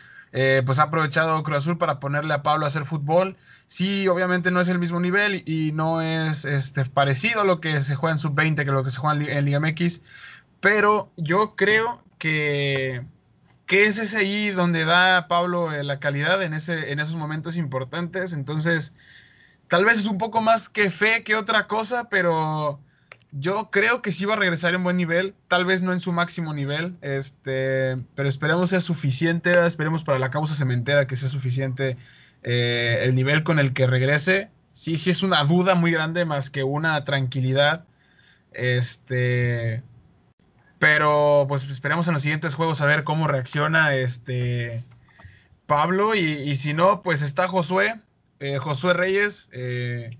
pues 0.65 0.79
ha 0.79 0.83
aprovechado 0.83 1.41
Cruz 1.43 1.59
Azul 1.59 1.77
para 1.77 1.99
ponerle 1.99 2.33
a 2.33 2.43
Pablo 2.43 2.65
a 2.65 2.67
hacer 2.67 2.85
fútbol. 2.85 3.37
Sí, 3.67 4.07
obviamente 4.07 4.51
no 4.51 4.59
es 4.61 4.67
el 4.67 4.79
mismo 4.79 4.99
nivel 4.99 5.43
y 5.45 5.71
no 5.71 6.01
es 6.01 6.45
este, 6.45 6.85
parecido 6.85 7.41
a 7.41 7.45
lo 7.45 7.61
que 7.61 7.81
se 7.81 7.95
juega 7.95 8.13
en 8.13 8.17
sub-20 8.17 8.57
que 8.57 8.71
lo 8.71 8.83
que 8.83 8.89
se 8.91 8.97
juega 8.97 9.15
en, 9.15 9.45
Liga 9.45 9.59
MX, 9.59 10.01
pero 10.59 11.11
yo 11.17 11.55
creo 11.55 12.03
que, 12.19 13.03
que 13.65 13.85
es 13.85 13.97
ese 13.97 14.17
ahí 14.17 14.49
donde 14.51 14.85
da 14.85 15.27
Pablo 15.27 15.73
eh, 15.73 15.83
la 15.83 15.99
calidad 15.99 16.43
en, 16.43 16.53
ese, 16.53 16.91
en 16.91 16.99
esos 16.99 17.15
momentos 17.15 17.57
importantes. 17.57 18.33
Entonces, 18.33 18.93
tal 19.67 19.85
vez 19.85 19.99
es 19.99 20.05
un 20.05 20.17
poco 20.17 20.41
más 20.41 20.69
que 20.69 20.91
fe 20.91 21.23
que 21.23 21.35
otra 21.35 21.67
cosa, 21.67 22.09
pero 22.09 22.79
yo 23.37 23.69
creo 23.69 24.01
que 24.01 24.11
sí 24.11 24.25
va 24.25 24.33
a 24.33 24.37
regresar 24.37 24.73
en 24.75 24.83
buen 24.83 24.97
nivel, 24.97 25.35
tal 25.47 25.65
vez 25.65 25.83
no 25.83 25.93
en 25.93 25.99
su 25.99 26.11
máximo 26.11 26.53
nivel, 26.53 26.97
este, 27.01 27.97
pero 28.15 28.29
esperemos 28.29 28.69
sea 28.69 28.81
suficiente, 28.81 29.65
esperemos 29.65 30.03
para 30.03 30.19
la 30.19 30.31
causa 30.31 30.55
cementera 30.55 31.05
que 31.05 31.15
sea 31.15 31.27
suficiente 31.27 31.97
eh, 32.43 32.99
el 33.03 33.13
nivel 33.13 33.43
con 33.43 33.59
el 33.59 33.73
que 33.73 33.87
regrese, 33.87 34.49
sí, 34.71 34.97
sí 34.97 35.09
es 35.09 35.23
una 35.23 35.43
duda 35.43 35.75
muy 35.75 35.91
grande 35.91 36.25
más 36.25 36.49
que 36.49 36.63
una 36.63 37.03
tranquilidad. 37.03 37.85
Este, 38.53 39.83
pero 40.79 41.45
pues 41.47 41.69
esperemos 41.69 42.07
en 42.07 42.13
los 42.13 42.21
siguientes 42.21 42.55
juegos 42.55 42.79
a 42.81 42.85
ver 42.85 43.03
cómo 43.03 43.27
reacciona 43.27 43.95
este 43.95 44.83
Pablo 45.65 46.15
y, 46.15 46.55
si 46.55 46.73
no, 46.73 47.01
pues 47.01 47.21
está 47.21 47.47
Josué, 47.47 47.95
eh, 48.39 48.57
Josué 48.59 48.93
Reyes, 48.93 49.49
eh, 49.51 50.17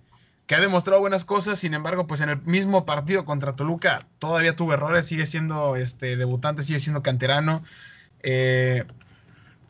que 0.47 0.55
ha 0.55 0.59
demostrado 0.59 0.99
buenas 0.99 1.25
cosas, 1.25 1.59
sin 1.59 1.73
embargo, 1.73 2.05
pues 2.05 2.21
en 2.21 2.29
el 2.29 2.41
mismo 2.43 2.85
partido 2.85 3.25
contra 3.25 3.55
Toluca 3.55 4.07
todavía 4.19 4.55
tuvo 4.55 4.73
errores, 4.73 5.07
sigue 5.07 5.25
siendo 5.25 5.75
este 5.75 6.17
debutante, 6.17 6.63
sigue 6.63 6.79
siendo 6.79 7.01
canterano. 7.01 7.63
Eh, 8.21 8.85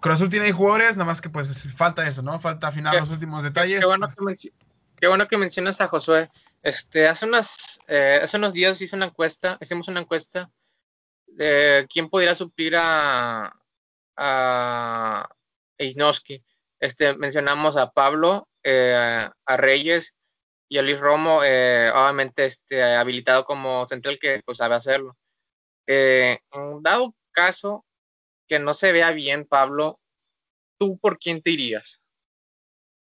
Cruz 0.02 0.16
Azul 0.16 0.30
tiene 0.30 0.52
jugadores, 0.52 0.98
nada 0.98 1.06
más 1.06 1.22
que 1.22 1.30
pues 1.30 1.68
falta 1.76 2.06
eso, 2.08 2.22
¿no? 2.22 2.40
Falta 2.40 2.68
afinar 2.68 2.96
los 2.96 3.10
últimos 3.10 3.44
detalles. 3.44 3.80
Qué, 5.00 5.08
bueno 5.08 5.28
que 5.28 5.38
mencionas 5.38 5.80
a 5.82 5.88
Josué. 5.88 6.30
Este, 6.62 7.08
hace, 7.08 7.26
unas, 7.26 7.80
eh, 7.88 8.20
hace 8.24 8.38
unos 8.38 8.54
días 8.54 8.82
hice 8.82 8.96
una 8.96 9.06
encuesta, 9.06 9.58
hicimos 9.62 9.88
una 9.88 10.02
encuesta 10.02 10.50
de 11.28 11.88
quién 11.90 12.10
pudiera 12.10 12.36
suplir 12.36 12.76
a, 12.78 13.56
a 14.18 15.30
Este, 16.80 17.16
mencionamos 17.16 17.78
a 17.78 17.92
Pablo, 17.92 18.50
eh, 18.64 19.30
a 19.46 19.58
Reyes 19.58 20.16
y 20.76 20.78
a 20.78 20.82
Luis 20.82 21.00
Romo, 21.00 21.42
eh, 21.42 21.90
obviamente 21.90 22.46
este, 22.46 22.84
habilitado 22.84 23.46
como 23.46 23.88
central 23.88 24.20
que 24.20 24.42
pues 24.46 24.58
sabe 24.58 24.76
hacerlo. 24.76 25.16
en 25.88 26.38
dado 26.82 27.16
caso 27.32 27.86
que 28.46 28.60
no 28.60 28.74
se 28.74 28.92
vea 28.92 29.12
bien, 29.12 29.46
Pablo, 29.46 30.02
¿tú 30.78 30.98
por 30.98 31.18
quién 31.18 31.42
te 31.42 31.52
irías? 31.52 32.04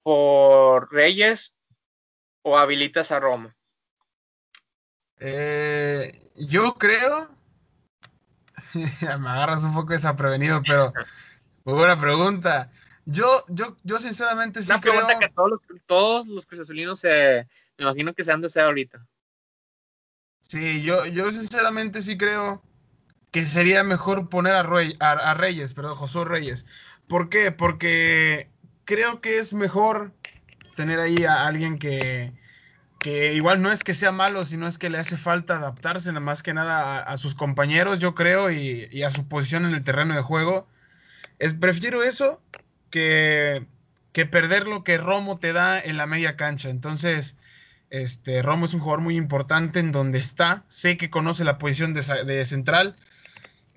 ¿Por 0.04 0.92
Reyes 0.92 1.56
o 2.42 2.56
habilitas 2.56 3.10
a 3.10 3.18
Roma? 3.18 3.56
Eh, 5.18 6.30
yo 6.36 6.74
creo, 6.74 7.28
me 8.74 9.28
agarras 9.28 9.64
un 9.64 9.74
poco 9.74 9.92
desaprevenido, 9.92 10.62
pero 10.64 10.92
muy 11.64 11.74
buena 11.74 12.00
pregunta. 12.00 12.70
Yo, 13.06 13.44
yo, 13.48 13.76
yo 13.84 13.98
sinceramente 14.00 14.62
sí 14.62 14.70
Una 14.70 14.80
pregunta 14.80 15.18
que 15.18 15.28
todos 15.28 15.50
los, 15.50 15.60
todos 15.86 16.26
los 16.26 16.44
cruzazulinos 16.44 17.00
se, 17.00 17.46
me 17.78 17.84
imagino 17.84 18.12
que 18.14 18.24
se 18.24 18.32
han 18.32 18.40
deseado 18.40 18.68
ahorita. 18.68 19.06
Sí, 20.40 20.82
yo, 20.82 21.06
yo 21.06 21.30
sinceramente 21.30 22.02
sí 22.02 22.18
creo 22.18 22.62
que 23.30 23.46
sería 23.46 23.84
mejor 23.84 24.28
poner 24.28 24.54
a, 24.54 24.60
a, 24.60 25.34
Reyes, 25.34 25.72
perdón, 25.72 25.96
Josué 25.96 26.24
Reyes. 26.24 26.66
¿Por 27.08 27.28
qué? 27.28 27.52
Porque 27.52 28.50
creo 28.84 29.20
que 29.20 29.38
es 29.38 29.52
mejor 29.52 30.12
tener 30.74 30.98
ahí 30.98 31.24
a 31.24 31.46
alguien 31.46 31.78
que, 31.78 32.32
que 32.98 33.34
igual 33.34 33.62
no 33.62 33.70
es 33.70 33.84
que 33.84 33.94
sea 33.94 34.10
malo, 34.10 34.44
sino 34.44 34.66
es 34.66 34.78
que 34.78 34.90
le 34.90 34.98
hace 34.98 35.16
falta 35.16 35.56
adaptarse 35.56 36.08
nada 36.08 36.20
más 36.20 36.42
que 36.42 36.54
nada 36.54 36.98
a, 36.98 37.18
sus 37.18 37.34
compañeros, 37.34 37.98
yo 37.98 38.14
creo, 38.14 38.50
y, 38.50 39.02
a 39.02 39.10
su 39.10 39.28
posición 39.28 39.64
en 39.64 39.74
el 39.74 39.84
terreno 39.84 40.14
de 40.14 40.22
juego. 40.22 40.66
Es, 41.38 41.54
prefiero 41.54 42.02
eso 42.02 42.40
que, 42.90 43.66
perder 44.30 44.66
lo 44.66 44.84
que 44.84 44.98
Romo 44.98 45.38
te 45.38 45.52
da 45.52 45.80
en 45.80 45.96
la 45.96 46.06
media 46.06 46.36
cancha. 46.36 46.70
Entonces, 46.70 47.36
este, 47.90 48.42
Romo 48.42 48.66
es 48.66 48.74
un 48.74 48.80
jugador 48.80 49.02
muy 49.02 49.16
importante 49.16 49.80
en 49.80 49.92
donde 49.92 50.18
está. 50.18 50.64
Sé 50.68 50.96
que 50.96 51.10
conoce 51.10 51.44
la 51.44 51.58
posición 51.58 51.94
de, 51.94 52.44
central 52.44 52.96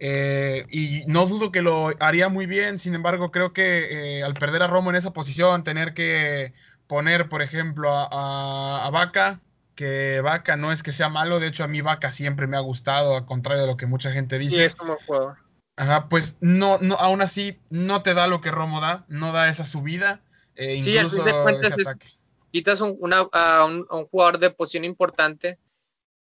Eh, 0.02 0.66
y 0.70 1.04
no 1.08 1.26
dudo 1.26 1.52
que 1.52 1.62
lo 1.62 1.92
haría 2.00 2.30
muy 2.30 2.46
bien, 2.46 2.80
sin 2.80 2.96
embargo, 2.96 3.32
creo 3.32 3.52
que 3.52 4.20
eh, 4.20 4.24
al 4.24 4.34
perder 4.34 4.64
a 4.64 4.68
Romo 4.68 4.92
en 4.92 4.96
esa 4.96 5.12
posición, 5.12 5.66
tener 5.66 5.94
que 5.94 6.54
poner, 6.88 7.28
por 7.28 7.42
ejemplo, 7.42 7.90
a, 7.92 8.90
Vaca, 8.94 9.42
que 9.76 10.22
Vaca 10.22 10.56
no 10.56 10.72
es 10.72 10.84
que 10.84 10.94
sea 10.94 11.10
malo, 11.10 11.42
de 11.42 11.48
hecho 11.48 11.66
a 11.66 11.68
mí 11.68 11.82
Vaca 11.82 12.12
siempre 12.12 12.48
me 12.48 12.56
ha 12.56 12.62
gustado, 12.62 13.18
al 13.18 13.26
contrario 13.26 13.64
de 13.64 13.68
lo 13.68 13.76
que 13.76 13.88
mucha 13.88 14.12
gente 14.12 14.40
dice. 14.40 14.56
Sí, 14.56 14.62
es 14.64 14.76
como. 14.76 14.98
Ajá, 15.80 16.10
pues 16.10 16.38
no, 16.42 16.78
no, 16.80 16.96
aún 16.96 17.22
así 17.22 17.58
no 17.70 18.04
te 18.04 18.14
da 18.14 18.28
lo 18.28 18.42
que 18.42 18.52
Romo 18.52 18.82
da, 18.82 19.06
no 19.08 19.32
da 19.32 19.48
esa 19.48 19.64
subida, 19.64 20.22
eh, 20.56 20.76
incluso 20.76 21.24
sí, 21.24 21.32
ese 21.62 21.74
ataque. 21.74 22.10
quitas 22.52 22.82
un, 22.82 22.98
una, 23.00 23.20
a, 23.32 23.64
un, 23.64 23.88
a 23.90 23.96
un 23.96 24.06
jugador 24.08 24.40
de 24.40 24.50
posición 24.50 24.84
importante 24.84 25.58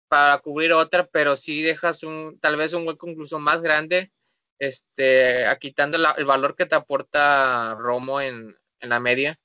para 0.08 0.36
cubrir 0.40 0.74
otra, 0.74 1.06
pero 1.06 1.36
sí 1.36 1.62
dejas 1.62 2.02
un, 2.02 2.38
tal 2.38 2.56
vez 2.56 2.74
un 2.74 2.86
hueco 2.86 3.08
incluso 3.08 3.38
más 3.38 3.62
grande, 3.62 4.12
este, 4.58 5.46
a 5.46 5.56
quitando 5.56 5.96
la, 5.96 6.10
el 6.18 6.26
valor 6.26 6.54
que 6.54 6.66
te 6.66 6.74
aporta 6.74 7.74
Romo 7.78 8.20
en, 8.20 8.54
en, 8.80 8.88
la 8.90 9.00
media, 9.00 9.40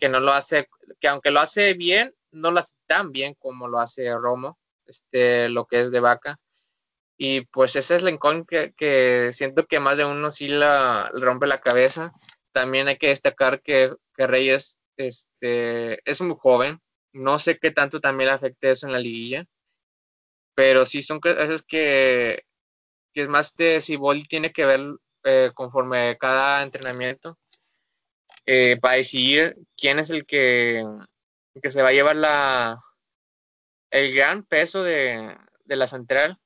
que 0.00 0.08
no 0.08 0.18
lo 0.18 0.32
hace, 0.32 0.68
que 0.98 1.06
aunque 1.06 1.30
lo 1.30 1.38
hace 1.38 1.74
bien, 1.74 2.12
no 2.32 2.50
lo 2.50 2.58
hace 2.58 2.74
tan 2.88 3.12
bien 3.12 3.34
como 3.38 3.68
lo 3.68 3.78
hace 3.78 4.12
Romo, 4.12 4.58
este, 4.86 5.48
lo 5.50 5.66
que 5.66 5.82
es 5.82 5.92
de 5.92 6.00
vaca. 6.00 6.40
Y 7.22 7.42
pues 7.42 7.76
ese 7.76 7.96
es 7.96 8.02
Lincoln 8.02 8.46
que, 8.46 8.72
que 8.76 9.30
siento 9.32 9.66
que 9.66 9.78
más 9.78 9.96
de 9.98 10.06
uno 10.06 10.30
sí 10.30 10.48
la, 10.48 11.10
rompe 11.12 11.46
la 11.46 11.60
cabeza. 11.60 12.12
También 12.52 12.88
hay 12.88 12.96
que 12.96 13.08
destacar 13.08 13.60
que, 13.60 13.94
que 14.16 14.26
Reyes 14.26 14.80
este, 14.96 16.00
es 16.10 16.20
muy 16.22 16.36
joven. 16.38 16.80
No 17.12 17.38
sé 17.38 17.58
qué 17.58 17.72
tanto 17.72 18.00
también 18.00 18.28
le 18.28 18.34
afecte 18.36 18.70
eso 18.70 18.86
en 18.86 18.92
la 18.92 19.00
liguilla 19.00 19.46
pero 20.60 20.84
sí 20.84 21.02
son 21.02 21.20
cosas 21.20 21.62
que, 21.62 22.44
que 23.14 23.22
es 23.22 23.28
más 23.28 23.56
de 23.56 23.80
si 23.80 23.96
Boli 23.96 24.24
tiene 24.24 24.52
que 24.52 24.66
ver 24.66 24.80
eh, 25.24 25.52
conforme 25.54 26.18
cada 26.18 26.62
entrenamiento 26.62 27.38
eh, 28.44 28.78
para 28.78 28.96
decidir 28.96 29.56
quién 29.74 29.98
es 29.98 30.10
el 30.10 30.26
que, 30.26 30.84
que 31.62 31.70
se 31.70 31.80
va 31.80 31.88
a 31.88 31.92
llevar 31.92 32.16
la 32.16 32.78
el 33.90 34.14
gran 34.14 34.44
peso 34.44 34.82
de, 34.82 35.34
de, 35.64 35.76
la 35.76 35.86
central 35.86 36.38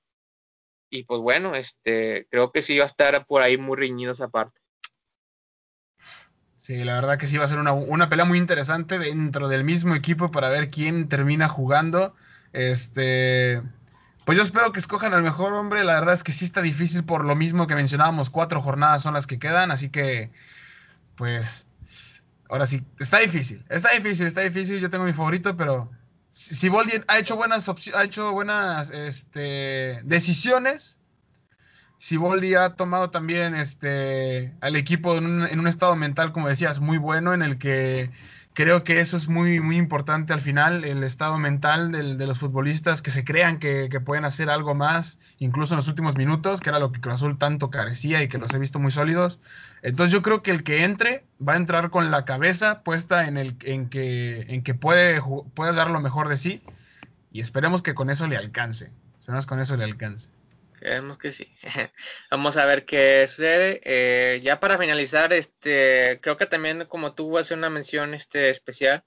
y 0.94 1.04
pues 1.04 1.20
bueno 1.20 1.54
este 1.54 2.26
creo 2.30 2.52
que 2.52 2.62
sí 2.62 2.78
va 2.78 2.84
a 2.84 2.86
estar 2.86 3.26
por 3.26 3.42
ahí 3.42 3.58
muy 3.58 3.76
riñido 3.76 4.12
esa 4.12 4.28
parte 4.28 4.60
Sí, 6.56 6.82
la 6.82 6.94
verdad 6.94 7.18
que 7.18 7.26
sí 7.26 7.36
va 7.36 7.44
a 7.44 7.48
ser 7.48 7.58
una, 7.58 7.74
una 7.74 8.08
pelea 8.08 8.24
muy 8.24 8.38
interesante 8.38 8.98
dentro 8.98 9.48
del 9.48 9.64
mismo 9.64 9.94
equipo 9.94 10.30
para 10.30 10.48
ver 10.48 10.70
quién 10.70 11.10
termina 11.10 11.46
jugando. 11.46 12.14
Este, 12.54 13.60
pues 14.24 14.38
yo 14.38 14.42
espero 14.42 14.72
que 14.72 14.78
escojan 14.78 15.12
al 15.12 15.22
mejor 15.22 15.52
hombre. 15.52 15.84
La 15.84 15.92
verdad 15.92 16.14
es 16.14 16.24
que 16.24 16.32
sí 16.32 16.46
está 16.46 16.62
difícil 16.62 17.04
por 17.04 17.26
lo 17.26 17.36
mismo 17.36 17.66
que 17.66 17.74
mencionábamos. 17.74 18.30
Cuatro 18.30 18.62
jornadas 18.62 19.02
son 19.02 19.12
las 19.12 19.26
que 19.26 19.38
quedan. 19.38 19.72
Así 19.72 19.90
que, 19.90 20.30
pues, 21.16 21.66
ahora 22.48 22.66
sí, 22.66 22.82
está 22.98 23.18
difícil. 23.18 23.62
Está 23.68 23.90
difícil, 23.90 24.26
está 24.26 24.40
difícil. 24.40 24.80
Yo 24.80 24.88
tengo 24.88 25.04
mi 25.04 25.12
favorito, 25.12 25.58
pero 25.58 25.90
si 26.34 26.68
Boldi 26.68 27.00
ha 27.06 27.18
hecho 27.20 27.36
buenas, 27.36 27.68
ha 27.68 28.02
hecho 28.02 28.32
buenas 28.32 28.90
este, 28.90 30.00
decisiones. 30.02 30.98
Si 31.96 32.16
Boldi 32.16 32.56
ha 32.56 32.70
tomado 32.70 33.10
también 33.10 33.54
este, 33.54 34.52
al 34.60 34.74
equipo 34.74 35.16
en 35.16 35.26
un, 35.26 35.46
en 35.46 35.60
un 35.60 35.68
estado 35.68 35.94
mental, 35.94 36.32
como 36.32 36.48
decías, 36.48 36.80
muy 36.80 36.98
bueno, 36.98 37.34
en 37.34 37.42
el 37.42 37.56
que 37.56 38.10
creo 38.54 38.84
que 38.84 39.00
eso 39.00 39.16
es 39.16 39.28
muy, 39.28 39.60
muy 39.60 39.76
importante 39.76 40.32
al 40.32 40.40
final, 40.40 40.84
el 40.84 41.02
estado 41.02 41.38
mental 41.38 41.90
del, 41.92 42.16
de 42.16 42.26
los 42.26 42.38
futbolistas 42.38 43.02
que 43.02 43.10
se 43.10 43.24
crean 43.24 43.58
que, 43.58 43.88
que, 43.90 44.00
pueden 44.00 44.24
hacer 44.24 44.48
algo 44.48 44.74
más, 44.74 45.18
incluso 45.38 45.74
en 45.74 45.78
los 45.78 45.88
últimos 45.88 46.16
minutos, 46.16 46.60
que 46.60 46.70
era 46.70 46.78
lo 46.78 46.92
que 46.92 47.00
Cruz 47.00 47.16
Azul 47.16 47.36
tanto 47.36 47.68
carecía 47.68 48.22
y 48.22 48.28
que 48.28 48.38
los 48.38 48.54
he 48.54 48.58
visto 48.58 48.78
muy 48.78 48.92
sólidos. 48.92 49.40
Entonces 49.82 50.12
yo 50.12 50.22
creo 50.22 50.42
que 50.42 50.52
el 50.52 50.62
que 50.62 50.84
entre 50.84 51.24
va 51.46 51.54
a 51.54 51.56
entrar 51.56 51.90
con 51.90 52.10
la 52.10 52.24
cabeza 52.24 52.82
puesta 52.82 53.26
en, 53.26 53.36
el, 53.36 53.56
en 53.62 53.88
que, 53.88 54.42
en 54.48 54.62
que 54.62 54.74
puede, 54.74 55.20
puede 55.54 55.72
dar 55.74 55.90
lo 55.90 56.00
mejor 56.00 56.28
de 56.28 56.36
sí 56.36 56.62
y 57.32 57.40
esperemos 57.40 57.82
que 57.82 57.94
con 57.94 58.08
eso 58.08 58.28
le 58.28 58.36
alcance. 58.36 58.92
Esperemos 59.18 59.46
con 59.46 59.58
eso 59.58 59.76
le 59.76 59.84
alcance. 59.84 60.30
Creemos 60.84 61.16
que 61.16 61.32
sí. 61.32 61.56
Vamos 62.30 62.58
a 62.58 62.66
ver 62.66 62.84
qué 62.84 63.26
sucede. 63.26 63.80
Eh, 63.84 64.42
ya 64.44 64.60
para 64.60 64.76
finalizar, 64.78 65.32
este, 65.32 66.20
creo 66.22 66.36
que 66.36 66.44
también 66.44 66.84
como 66.86 67.14
tú 67.14 67.30
vas 67.30 67.50
una 67.52 67.70
mención 67.70 68.12
este, 68.12 68.50
especial 68.50 69.02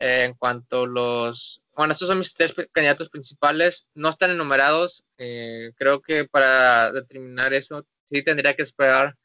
eh, 0.00 0.24
en 0.24 0.34
cuanto 0.34 0.82
a 0.82 0.86
los, 0.88 1.62
bueno, 1.76 1.92
estos 1.92 2.08
son 2.08 2.18
mis 2.18 2.34
tres 2.34 2.52
candidatos 2.72 3.10
principales, 3.10 3.86
no 3.94 4.08
están 4.08 4.32
enumerados. 4.32 5.04
Eh, 5.16 5.70
creo 5.76 6.02
que 6.02 6.24
para 6.24 6.90
determinar 6.90 7.54
eso 7.54 7.86
sí 8.06 8.24
tendría 8.24 8.56
que 8.56 8.62
esperar 8.62 9.16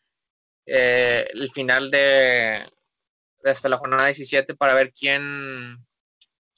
eh, 0.68 1.28
el 1.34 1.50
final 1.52 1.90
de, 1.90 2.70
de 3.44 3.52
hasta 3.52 3.68
la 3.68 3.80
jornada 3.80 4.06
17 4.06 4.54
para 4.56 4.76
ver 4.76 4.94
quién 4.94 5.84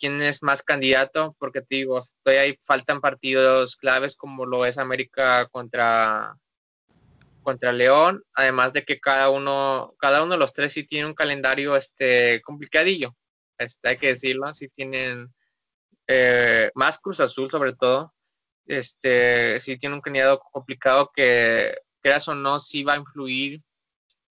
quién 0.02 0.20
es 0.22 0.42
más 0.42 0.64
candidato, 0.64 1.36
porque 1.38 1.62
te 1.62 1.76
digo, 1.76 2.00
estoy 2.00 2.36
ahí, 2.38 2.58
faltan 2.66 3.02
partidos 3.02 3.76
claves 3.76 4.16
como 4.16 4.48
lo 4.48 4.66
es 4.66 4.80
América 4.80 5.48
contra, 5.52 6.36
contra 7.44 7.72
León, 7.72 8.24
además 8.34 8.74
de 8.74 8.84
que 8.84 9.00
cada 9.00 9.30
uno, 9.30 9.94
cada 10.00 10.24
uno 10.24 10.34
de 10.34 10.40
los 10.40 10.54
tres 10.54 10.74
sí 10.74 10.86
tiene 10.86 11.06
un 11.08 11.14
calendario 11.14 11.76
este 11.76 12.42
complicadillo, 12.42 13.16
este, 13.60 13.90
hay 13.90 13.98
que 13.98 14.08
decirlo, 14.08 14.52
sí 14.56 14.70
tienen 14.70 15.32
eh, 16.08 16.72
más 16.74 16.98
Cruz 16.98 17.20
Azul 17.20 17.52
sobre 17.52 17.74
todo, 17.76 18.12
este 18.66 19.62
sí 19.62 19.78
tiene 19.78 19.96
un 19.96 20.02
calendario 20.02 20.40
complicado 20.40 21.12
que 21.16 21.76
creas 22.02 22.28
o 22.28 22.34
no 22.34 22.60
sí 22.60 22.84
va 22.84 22.94
a 22.94 22.98
influir 22.98 23.62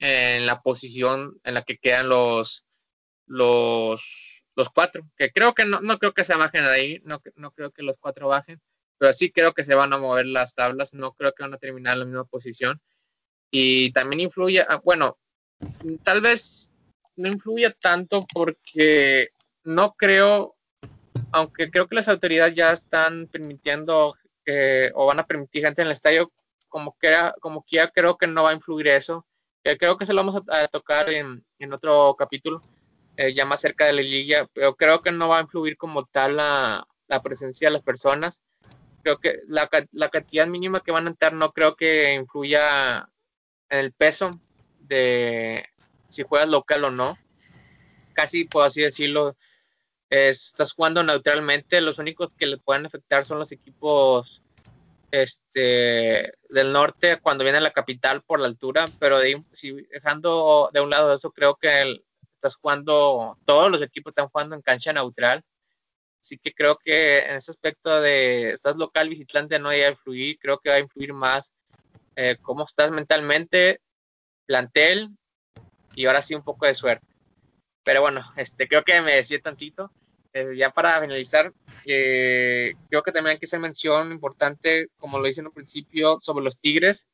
en 0.00 0.44
la 0.44 0.60
posición 0.60 1.38
en 1.44 1.54
la 1.54 1.62
que 1.62 1.78
quedan 1.78 2.08
los 2.08 2.64
los 3.26 4.31
los 4.54 4.70
cuatro, 4.70 5.08
que 5.16 5.30
creo 5.30 5.54
que 5.54 5.64
no, 5.64 5.80
no 5.80 5.98
creo 5.98 6.12
que 6.12 6.24
se 6.24 6.34
bajen 6.34 6.64
ahí, 6.64 7.00
no, 7.04 7.20
no 7.36 7.52
creo 7.52 7.70
que 7.70 7.82
los 7.82 7.96
cuatro 7.98 8.28
bajen, 8.28 8.60
pero 8.98 9.12
sí 9.12 9.32
creo 9.32 9.52
que 9.52 9.64
se 9.64 9.74
van 9.74 9.92
a 9.92 9.98
mover 9.98 10.26
las 10.26 10.54
tablas, 10.54 10.94
no 10.94 11.12
creo 11.14 11.32
que 11.32 11.42
van 11.42 11.54
a 11.54 11.58
terminar 11.58 11.94
en 11.94 12.00
la 12.00 12.04
misma 12.04 12.24
posición. 12.24 12.80
Y 13.50 13.92
también 13.92 14.20
influye, 14.20 14.64
ah, 14.68 14.80
bueno, 14.84 15.18
tal 16.02 16.20
vez 16.20 16.70
no 17.16 17.28
influye 17.28 17.70
tanto 17.80 18.26
porque 18.32 19.30
no 19.64 19.94
creo, 19.94 20.56
aunque 21.32 21.70
creo 21.70 21.88
que 21.88 21.96
las 21.96 22.08
autoridades 22.08 22.54
ya 22.54 22.72
están 22.72 23.28
permitiendo 23.28 24.16
o 24.94 25.06
van 25.06 25.20
a 25.20 25.26
permitir 25.26 25.64
gente 25.64 25.82
en 25.82 25.88
el 25.88 25.92
estadio, 25.92 26.32
como 26.68 26.96
quiera, 26.96 27.34
como 27.40 27.62
quiera 27.62 27.90
creo 27.90 28.16
que 28.16 28.26
no 28.26 28.42
va 28.44 28.50
a 28.50 28.54
influir 28.54 28.88
eso. 28.88 29.26
Creo 29.62 29.96
que 29.96 30.06
se 30.06 30.12
lo 30.12 30.24
vamos 30.24 30.42
a, 30.48 30.62
a 30.62 30.68
tocar 30.68 31.08
en, 31.10 31.44
en 31.58 31.72
otro 31.72 32.16
capítulo 32.18 32.60
eh, 33.16 33.34
ya 33.34 33.44
más 33.44 33.60
cerca 33.60 33.86
de 33.86 33.92
la 33.92 34.02
liga, 34.02 34.48
pero 34.52 34.74
creo 34.74 35.00
que 35.00 35.12
no 35.12 35.28
va 35.28 35.38
a 35.38 35.42
influir 35.42 35.76
como 35.76 36.04
tal 36.06 36.36
la, 36.36 36.86
la 37.08 37.22
presencia 37.22 37.68
de 37.68 37.72
las 37.72 37.82
personas. 37.82 38.42
Creo 39.02 39.18
que 39.18 39.40
la, 39.48 39.68
la, 39.92 40.08
cantidad 40.08 40.46
mínima 40.46 40.80
que 40.80 40.92
van 40.92 41.06
a 41.06 41.10
entrar 41.10 41.32
no 41.34 41.52
creo 41.52 41.76
que 41.76 42.14
influya 42.14 43.08
en 43.68 43.78
el 43.80 43.92
peso 43.92 44.30
de 44.80 45.66
si 46.08 46.22
juegas 46.22 46.48
local 46.48 46.84
o 46.84 46.90
no. 46.90 47.18
Casi 48.14 48.44
por 48.44 48.64
así 48.64 48.80
decirlo, 48.80 49.36
es, 50.08 50.46
estás 50.48 50.72
jugando 50.72 51.02
neutralmente. 51.02 51.80
Los 51.80 51.98
únicos 51.98 52.32
que 52.34 52.46
le 52.46 52.58
pueden 52.58 52.86
afectar 52.86 53.24
son 53.26 53.38
los 53.38 53.52
equipos 53.52 54.42
este, 55.10 56.32
del 56.48 56.72
norte 56.72 57.20
cuando 57.20 57.44
viene 57.44 57.58
a 57.58 57.62
la 57.62 57.72
capital 57.72 58.22
por 58.22 58.40
la 58.40 58.46
altura, 58.46 58.86
pero 58.98 59.18
de, 59.18 59.42
si 59.52 59.72
dejando 59.92 60.70
de 60.72 60.80
un 60.80 60.90
lado 60.90 61.12
eso, 61.12 61.30
creo 61.32 61.56
que 61.56 61.82
el, 61.82 62.04
estás 62.42 62.56
jugando, 62.56 63.38
todos 63.44 63.70
los 63.70 63.82
equipos 63.82 64.10
están 64.10 64.28
jugando 64.28 64.56
en 64.56 64.62
cancha 64.62 64.92
neutral. 64.92 65.44
Así 66.20 66.38
que 66.38 66.52
creo 66.52 66.76
que 66.76 67.20
en 67.20 67.36
ese 67.36 67.52
aspecto 67.52 68.00
de 68.00 68.50
estás 68.50 68.76
local, 68.76 69.08
visitante, 69.08 69.58
no 69.58 69.68
hay 69.68 69.82
a 69.82 69.90
influir. 69.90 70.38
Creo 70.40 70.58
que 70.58 70.70
va 70.70 70.76
a 70.76 70.80
influir 70.80 71.12
más 71.12 71.52
eh, 72.16 72.36
cómo 72.42 72.64
estás 72.64 72.90
mentalmente, 72.90 73.80
plantel 74.46 75.10
y 75.94 76.06
ahora 76.06 76.22
sí 76.22 76.34
un 76.34 76.42
poco 76.42 76.66
de 76.66 76.74
suerte. 76.74 77.06
Pero 77.84 78.00
bueno, 78.00 78.22
este, 78.36 78.68
creo 78.68 78.84
que 78.84 79.00
me 79.00 79.16
decía 79.16 79.40
tantito. 79.40 79.90
Eh, 80.32 80.56
ya 80.56 80.70
para 80.70 81.00
finalizar, 81.00 81.52
eh, 81.84 82.72
creo 82.88 83.02
que 83.02 83.12
también 83.12 83.34
hay 83.34 83.38
que 83.38 83.44
hacer 83.44 83.60
mención 83.60 84.12
importante, 84.12 84.88
como 84.96 85.18
lo 85.18 85.28
hice 85.28 85.40
en 85.40 85.48
un 85.48 85.52
principio, 85.52 86.18
sobre 86.22 86.44
los 86.44 86.58
Tigres. 86.58 87.06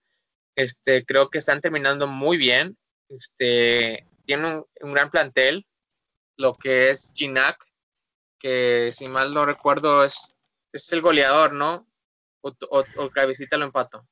Este, 0.54 1.04
creo 1.04 1.28
que 1.28 1.38
están 1.38 1.60
terminando 1.60 2.06
muy 2.06 2.36
bien. 2.36 2.76
Este, 3.08 4.06
tiene 4.28 4.46
un, 4.46 4.66
un, 4.82 4.92
gran 4.92 5.10
plantel, 5.10 5.66
lo 6.36 6.52
que 6.52 6.90
es 6.90 7.12
Ginac, 7.14 7.56
que 8.38 8.92
si 8.92 9.08
mal 9.08 9.32
no 9.32 9.46
recuerdo 9.46 10.04
es, 10.04 10.36
es 10.70 10.92
el 10.92 11.00
goleador, 11.00 11.54
¿no? 11.54 11.88
O, 12.42 12.50
o, 12.70 12.84
o 12.98 13.10
Cabecita 13.10 13.56
lo 13.56 13.64
empató. 13.64 14.06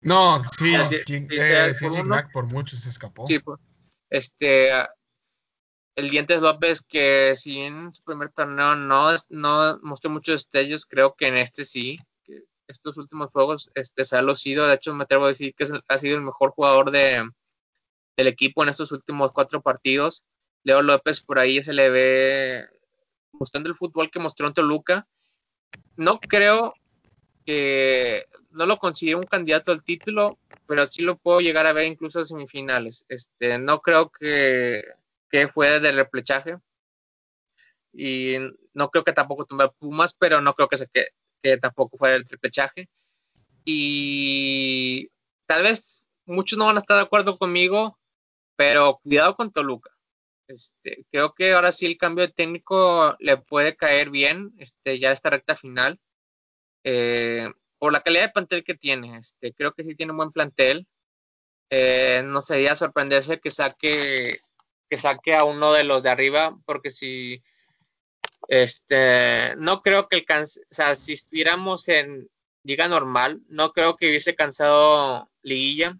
No, 0.00 0.42
sí, 0.58 0.74
sí, 1.06 1.26
eh, 1.30 1.72
sí 1.72 1.88
Ginac 1.88 2.32
por 2.32 2.46
mucho 2.46 2.76
se 2.76 2.88
escapó. 2.88 3.26
Sí, 3.28 3.38
pues, 3.38 3.60
este, 4.10 4.72
el 5.94 6.10
Dientes 6.10 6.42
López, 6.42 6.82
que 6.82 7.36
si 7.36 7.60
en 7.60 7.94
su 7.94 8.02
primer 8.02 8.32
torneo 8.32 8.74
no, 8.74 9.12
no 9.28 9.78
mostró 9.82 10.10
muchos 10.10 10.34
destellos, 10.34 10.84
creo 10.84 11.14
que 11.14 11.28
en 11.28 11.36
este 11.36 11.64
sí. 11.64 11.96
estos 12.66 12.96
últimos 12.96 13.30
juegos 13.30 13.70
este, 13.76 14.04
se 14.04 14.16
ha 14.16 14.22
lucido. 14.22 14.66
De 14.66 14.74
hecho, 14.74 14.92
me 14.94 15.04
atrevo 15.04 15.26
a 15.26 15.28
decir 15.28 15.54
que 15.54 15.66
ha 15.86 15.98
sido 15.98 16.16
el 16.16 16.22
mejor 16.22 16.50
jugador 16.50 16.90
de, 16.90 17.24
del 18.18 18.26
equipo 18.26 18.64
en 18.64 18.68
estos 18.68 18.90
últimos 18.90 19.30
cuatro 19.32 19.62
partidos. 19.62 20.24
Leo 20.64 20.82
López 20.82 21.20
por 21.20 21.38
ahí 21.38 21.62
se 21.62 21.72
le 21.72 21.88
ve 21.88 22.68
mostrando 23.32 23.68
el 23.68 23.76
fútbol 23.76 24.10
que 24.10 24.18
mostró 24.18 24.48
en 24.48 24.54
Toluca. 24.54 25.06
No 25.96 26.18
creo 26.18 26.74
que 27.46 28.26
no 28.50 28.66
lo 28.66 28.78
considero 28.78 29.18
un 29.18 29.26
candidato 29.26 29.70
al 29.70 29.84
título, 29.84 30.36
pero 30.66 30.86
sí 30.88 31.02
lo 31.02 31.16
puedo 31.16 31.40
llegar 31.40 31.66
a 31.66 31.72
ver 31.72 31.86
incluso 31.86 32.18
a 32.18 32.24
semifinales. 32.24 33.06
Este, 33.08 33.56
no 33.58 33.80
creo 33.80 34.10
que, 34.10 34.82
que 35.30 35.46
fue 35.46 35.78
de 35.78 35.92
replechaje 35.92 36.58
y 37.92 38.36
no 38.74 38.90
creo 38.90 39.04
que 39.04 39.12
tampoco 39.12 39.46
tumbe 39.46 39.70
Pumas, 39.78 40.12
pero 40.12 40.40
no 40.40 40.54
creo 40.54 40.68
que, 40.68 40.76
se, 40.76 40.88
que, 40.88 41.06
que 41.40 41.56
tampoco 41.56 41.96
fuera 41.96 42.16
el 42.16 42.24
replechaje. 42.24 42.88
Y 43.64 45.08
tal 45.46 45.62
vez 45.62 46.04
muchos 46.26 46.58
no 46.58 46.66
van 46.66 46.76
a 46.76 46.80
estar 46.80 46.96
de 46.96 47.04
acuerdo 47.04 47.38
conmigo, 47.38 47.96
pero 48.58 48.98
cuidado 49.04 49.36
con 49.36 49.52
Toluca. 49.52 49.90
Este, 50.48 51.06
creo 51.12 51.32
que 51.32 51.52
ahora 51.52 51.70
sí 51.70 51.86
el 51.86 51.96
cambio 51.96 52.26
de 52.26 52.32
técnico 52.32 53.14
le 53.20 53.36
puede 53.36 53.76
caer 53.76 54.10
bien, 54.10 54.52
este, 54.58 54.98
ya 54.98 55.12
esta 55.12 55.30
recta 55.30 55.54
final. 55.54 56.00
Eh, 56.82 57.48
por 57.78 57.92
la 57.92 58.02
calidad 58.02 58.22
de 58.22 58.32
plantel 58.32 58.64
que 58.64 58.74
tiene, 58.74 59.16
este, 59.18 59.52
creo 59.52 59.72
que 59.74 59.84
sí 59.84 59.94
tiene 59.94 60.10
un 60.10 60.18
buen 60.18 60.32
plantel. 60.32 60.88
Eh, 61.70 62.22
no 62.26 62.40
sería 62.40 62.74
sorprenderse 62.74 63.38
que 63.38 63.52
saque, 63.52 64.40
que 64.90 64.96
saque 64.96 65.36
a 65.36 65.44
uno 65.44 65.72
de 65.72 65.84
los 65.84 66.02
de 66.02 66.10
arriba, 66.10 66.58
porque 66.66 66.90
si 66.90 67.40
este, 68.48 69.54
no 69.58 69.82
creo 69.82 70.08
que 70.08 70.16
el 70.16 70.26
o 70.32 70.46
sea, 70.70 70.96
si 70.96 71.12
estuviéramos 71.12 71.86
en 71.88 72.28
liga 72.64 72.88
normal, 72.88 73.40
no 73.48 73.72
creo 73.72 73.96
que 73.96 74.08
hubiese 74.08 74.34
cansado 74.34 75.30
liguilla 75.42 75.96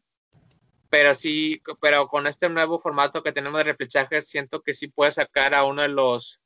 pero 0.91 1.15
sí, 1.15 1.63
pero 1.81 2.09
con 2.09 2.27
este 2.27 2.49
nuevo 2.49 2.79
formato 2.79 3.23
que 3.23 3.33
tenemos 3.33 3.59
de 3.59 3.65
replechaje, 3.65 4.23
siento 4.23 4.63
que 4.63 4.73
sí 4.73 4.89
puede 4.89 5.13
sacar 5.13 5.55
a 5.55 5.65
uno 5.65 5.83
de 5.83 5.89
los 5.89 6.41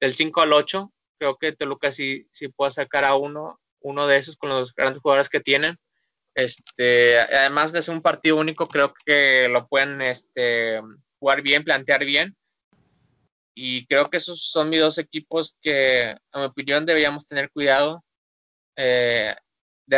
del 0.00 0.14
5 0.14 0.40
al 0.40 0.52
8. 0.52 0.92
Creo 1.18 1.36
que 1.36 1.52
Toluca 1.52 1.92
sí, 1.92 2.28
sí 2.32 2.48
puede 2.48 2.72
sacar 2.72 3.04
a 3.04 3.14
uno, 3.16 3.60
uno 3.80 4.06
de 4.06 4.18
esos 4.18 4.36
con 4.36 4.50
los 4.50 4.74
grandes 4.74 5.00
jugadores 5.00 5.28
que 5.28 5.40
tienen. 5.40 5.78
Este, 6.34 7.18
además 7.18 7.72
de 7.72 7.80
ser 7.80 7.94
un 7.94 8.02
partido 8.02 8.36
único, 8.36 8.68
creo 8.68 8.92
que 9.04 9.48
lo 9.48 9.66
pueden 9.68 10.02
este, 10.02 10.80
jugar 11.18 11.42
bien, 11.42 11.64
plantear 11.64 12.04
bien. 12.04 12.36
Y 13.54 13.86
creo 13.86 14.10
que 14.10 14.18
esos 14.18 14.50
son 14.50 14.68
mis 14.68 14.80
dos 14.80 14.98
equipos 14.98 15.56
que, 15.62 16.10
en 16.10 16.40
mi 16.40 16.44
opinión, 16.44 16.84
deberíamos 16.84 17.26
tener 17.26 17.50
cuidado 17.50 18.04
eh, 18.76 19.34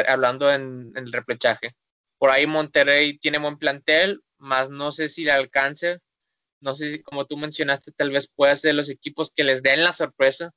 hablando 0.06 0.52
en, 0.52 0.92
en 0.94 1.04
el 1.04 1.12
replechaje. 1.12 1.74
Por 2.18 2.30
ahí 2.30 2.46
Monterrey 2.46 3.18
tiene 3.18 3.38
buen 3.38 3.58
plantel, 3.58 4.22
más 4.38 4.70
no 4.70 4.92
sé 4.92 5.08
si 5.08 5.24
le 5.24 5.32
alcance. 5.32 6.00
No 6.60 6.74
sé 6.74 6.92
si, 6.92 7.02
como 7.02 7.24
tú 7.26 7.36
mencionaste, 7.36 7.92
tal 7.92 8.10
vez 8.10 8.28
pueda 8.34 8.56
ser 8.56 8.74
los 8.74 8.88
equipos 8.88 9.32
que 9.34 9.44
les 9.44 9.62
den 9.62 9.84
la 9.84 9.92
sorpresa, 9.92 10.52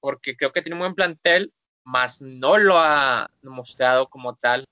porque 0.00 0.36
creo 0.36 0.52
que 0.52 0.62
tiene 0.62 0.78
buen 0.78 0.94
plantel, 0.94 1.52
más 1.84 2.20
no 2.20 2.58
lo 2.58 2.78
ha 2.78 3.30
mostrado 3.42 4.08
como 4.08 4.36
tal 4.36 4.66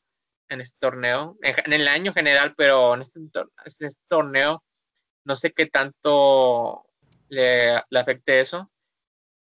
en 0.51 0.61
este 0.61 0.77
torneo, 0.79 1.39
en, 1.43 1.73
el 1.73 1.89
año 1.89 2.13
general, 2.13 2.55
pero 2.57 2.95
en 2.95 3.03
este, 3.03 3.21
este, 3.65 3.89
torneo 4.09 4.63
no 5.25 5.35
sé 5.35 5.53
qué 5.53 5.67
tanto 5.67 6.87
le, 7.29 7.75
le, 7.91 7.99
afecte 7.99 8.41
eso. 8.41 8.71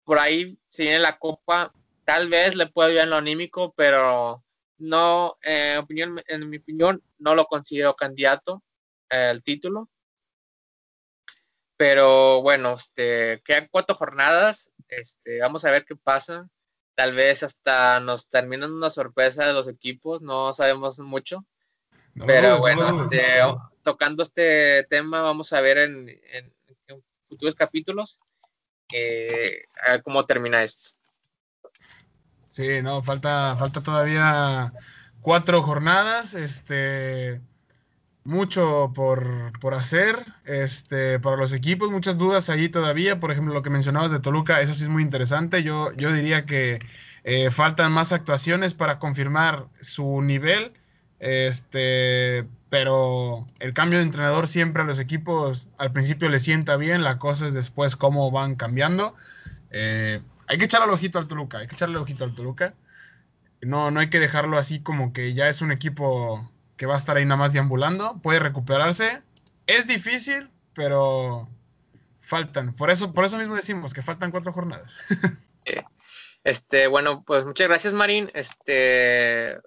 Por 0.04 0.18
ahí, 0.18 0.56
si 0.70 0.84
viene 0.84 1.00
la 1.00 1.18
copa, 1.18 1.72
tal 2.04 2.28
vez 2.28 2.54
le 2.54 2.66
pueda 2.66 2.88
ayudar 2.88 3.04
en 3.04 3.10
lo 3.10 3.16
anímico, 3.16 3.74
pero 3.76 4.44
no, 4.78 5.36
eh, 5.42 5.78
opinión, 5.78 6.20
en 6.26 6.48
mi 6.48 6.58
opinión, 6.58 7.02
no 7.18 7.34
lo 7.34 7.46
considero 7.46 7.94
candidato 7.94 8.62
al 9.08 9.42
título. 9.42 9.88
Pero 11.76 12.42
bueno, 12.42 12.74
este, 12.74 13.42
quedan 13.44 13.68
cuatro 13.70 13.94
jornadas. 13.94 14.70
Este, 14.88 15.40
vamos 15.40 15.64
a 15.64 15.70
ver 15.70 15.84
qué 15.84 15.96
pasa. 15.96 16.48
Tal 16.94 17.14
vez 17.14 17.42
hasta 17.42 17.98
nos 18.00 18.28
terminan 18.28 18.72
una 18.72 18.90
sorpresa 18.90 19.46
de 19.46 19.52
los 19.52 19.66
equipos, 19.66 20.22
no 20.22 20.54
sabemos 20.54 20.98
mucho. 21.00 21.44
pero 22.26 22.58
bueno, 22.58 23.04
este, 23.04 23.40
tocando 23.82 24.22
este 24.22 24.84
tema, 24.84 25.20
vamos 25.20 25.52
a 25.52 25.60
ver 25.60 25.78
en, 25.78 26.06
futuros 27.24 27.56
capítulos 27.56 28.20
eh, 28.92 29.64
cómo 30.04 30.24
termina 30.24 30.62
esto. 30.62 30.90
Sí, 32.54 32.82
no, 32.82 33.02
falta, 33.02 33.56
falta 33.58 33.82
todavía 33.82 34.72
cuatro 35.22 35.60
jornadas, 35.60 36.34
este, 36.34 37.40
mucho 38.22 38.92
por, 38.94 39.58
por, 39.58 39.74
hacer, 39.74 40.24
este, 40.44 41.18
para 41.18 41.36
los 41.36 41.52
equipos, 41.52 41.90
muchas 41.90 42.16
dudas 42.16 42.50
allí 42.50 42.68
todavía, 42.68 43.18
por 43.18 43.32
ejemplo, 43.32 43.52
lo 43.52 43.62
que 43.64 43.70
mencionabas 43.70 44.12
de 44.12 44.20
Toluca, 44.20 44.60
eso 44.60 44.72
sí 44.72 44.84
es 44.84 44.88
muy 44.88 45.02
interesante, 45.02 45.64
yo, 45.64 45.92
yo 45.96 46.12
diría 46.12 46.46
que 46.46 46.78
eh, 47.24 47.50
faltan 47.50 47.90
más 47.90 48.12
actuaciones 48.12 48.72
para 48.72 49.00
confirmar 49.00 49.66
su 49.80 50.22
nivel, 50.22 50.74
este, 51.18 52.46
pero 52.70 53.48
el 53.58 53.74
cambio 53.74 53.98
de 53.98 54.04
entrenador 54.04 54.46
siempre 54.46 54.82
a 54.82 54.86
los 54.86 55.00
equipos 55.00 55.66
al 55.76 55.90
principio 55.92 56.28
le 56.28 56.38
sienta 56.38 56.76
bien, 56.76 57.02
la 57.02 57.18
cosa 57.18 57.48
es 57.48 57.54
después 57.54 57.96
cómo 57.96 58.30
van 58.30 58.54
cambiando. 58.54 59.16
Eh, 59.72 60.20
hay 60.46 60.58
que 60.58 60.64
echarle 60.64 60.86
el 60.86 60.92
ojito 60.92 61.18
al 61.18 61.28
Toluca, 61.28 61.58
hay 61.58 61.66
que 61.66 61.74
echarle 61.74 61.96
el 61.96 62.02
ojito 62.02 62.24
al 62.24 62.34
Toluca. 62.34 62.74
No, 63.62 63.90
no 63.90 64.00
hay 64.00 64.10
que 64.10 64.20
dejarlo 64.20 64.58
así 64.58 64.82
como 64.82 65.12
que 65.12 65.34
ya 65.34 65.48
es 65.48 65.62
un 65.62 65.72
equipo 65.72 66.50
que 66.76 66.86
va 66.86 66.94
a 66.94 66.98
estar 66.98 67.16
ahí 67.16 67.24
nada 67.24 67.38
más 67.38 67.52
deambulando. 67.52 68.20
Puede 68.22 68.38
recuperarse. 68.38 69.22
Es 69.66 69.86
difícil, 69.86 70.50
pero 70.74 71.48
faltan. 72.20 72.74
Por 72.74 72.90
eso, 72.90 73.12
por 73.12 73.24
eso 73.24 73.38
mismo 73.38 73.54
decimos 73.54 73.94
que 73.94 74.02
faltan 74.02 74.30
cuatro 74.30 74.52
jornadas. 74.52 74.94
este, 76.44 76.86
bueno, 76.88 77.22
pues 77.24 77.44
muchas 77.44 77.68
gracias, 77.68 77.94
Marín. 77.94 78.30
Este, 78.34 79.58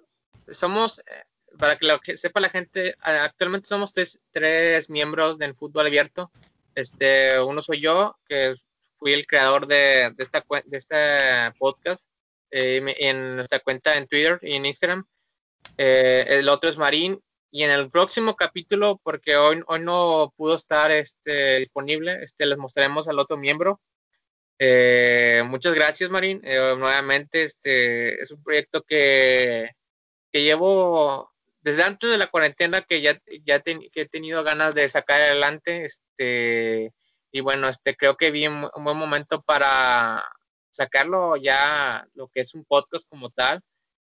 somos, 0.48 1.00
eh, 1.00 1.24
para 1.58 1.76
que 1.76 1.86
lo 1.86 1.98
que 2.00 2.16
sepa 2.16 2.40
la 2.40 2.50
gente, 2.50 2.94
actualmente 3.00 3.68
somos 3.68 3.92
tres, 3.92 4.20
tres 4.30 4.90
miembros 4.90 5.38
del 5.38 5.54
fútbol 5.54 5.86
abierto. 5.86 6.30
Este, 6.74 7.40
uno 7.40 7.62
soy 7.62 7.80
yo, 7.80 8.16
que 8.28 8.54
fui 8.98 9.12
el 9.12 9.26
creador 9.26 9.66
de, 9.66 10.12
de, 10.16 10.22
esta, 10.22 10.44
de 10.64 10.76
este 10.76 10.96
podcast 11.58 12.08
eh, 12.50 12.82
en 12.98 13.36
nuestra 13.36 13.60
cuenta 13.60 13.96
en 13.96 14.06
Twitter 14.06 14.38
y 14.42 14.54
en 14.54 14.66
Instagram. 14.66 15.06
Eh, 15.76 16.24
el 16.28 16.48
otro 16.48 16.68
es 16.68 16.76
Marín. 16.76 17.20
Y 17.50 17.62
en 17.62 17.70
el 17.70 17.90
próximo 17.90 18.36
capítulo, 18.36 19.00
porque 19.02 19.36
hoy, 19.36 19.62
hoy 19.68 19.80
no 19.80 20.34
pudo 20.36 20.54
estar 20.56 20.90
este, 20.90 21.56
disponible, 21.60 22.18
este, 22.22 22.44
les 22.44 22.58
mostraremos 22.58 23.08
al 23.08 23.18
otro 23.18 23.38
miembro. 23.38 23.80
Eh, 24.58 25.42
muchas 25.46 25.72
gracias, 25.72 26.10
Marín. 26.10 26.42
nuevamente, 26.42 27.44
este 27.44 28.20
es 28.20 28.30
un 28.32 28.42
proyecto 28.42 28.82
que, 28.82 29.70
que 30.30 30.42
llevo 30.42 31.32
desde 31.60 31.84
antes 31.84 32.10
de 32.10 32.18
la 32.18 32.26
cuarentena 32.26 32.82
que 32.82 33.00
ya, 33.00 33.18
ya 33.44 33.60
que 33.60 33.90
he 33.94 34.08
tenido 34.08 34.44
ganas 34.44 34.74
de 34.74 34.88
sacar 34.90 35.22
adelante. 35.22 35.86
Este, 35.86 36.92
y 37.32 37.40
bueno, 37.40 37.68
este 37.68 37.96
creo 37.96 38.16
que 38.16 38.30
vi 38.30 38.46
un, 38.46 38.68
buen 38.76 38.96
momento 38.96 39.42
para 39.42 40.24
sacarlo 40.70 41.36
ya 41.36 42.06
lo 42.14 42.28
que 42.28 42.40
es 42.40 42.54
un 42.54 42.64
podcast 42.64 43.08
como 43.08 43.30
tal, 43.30 43.62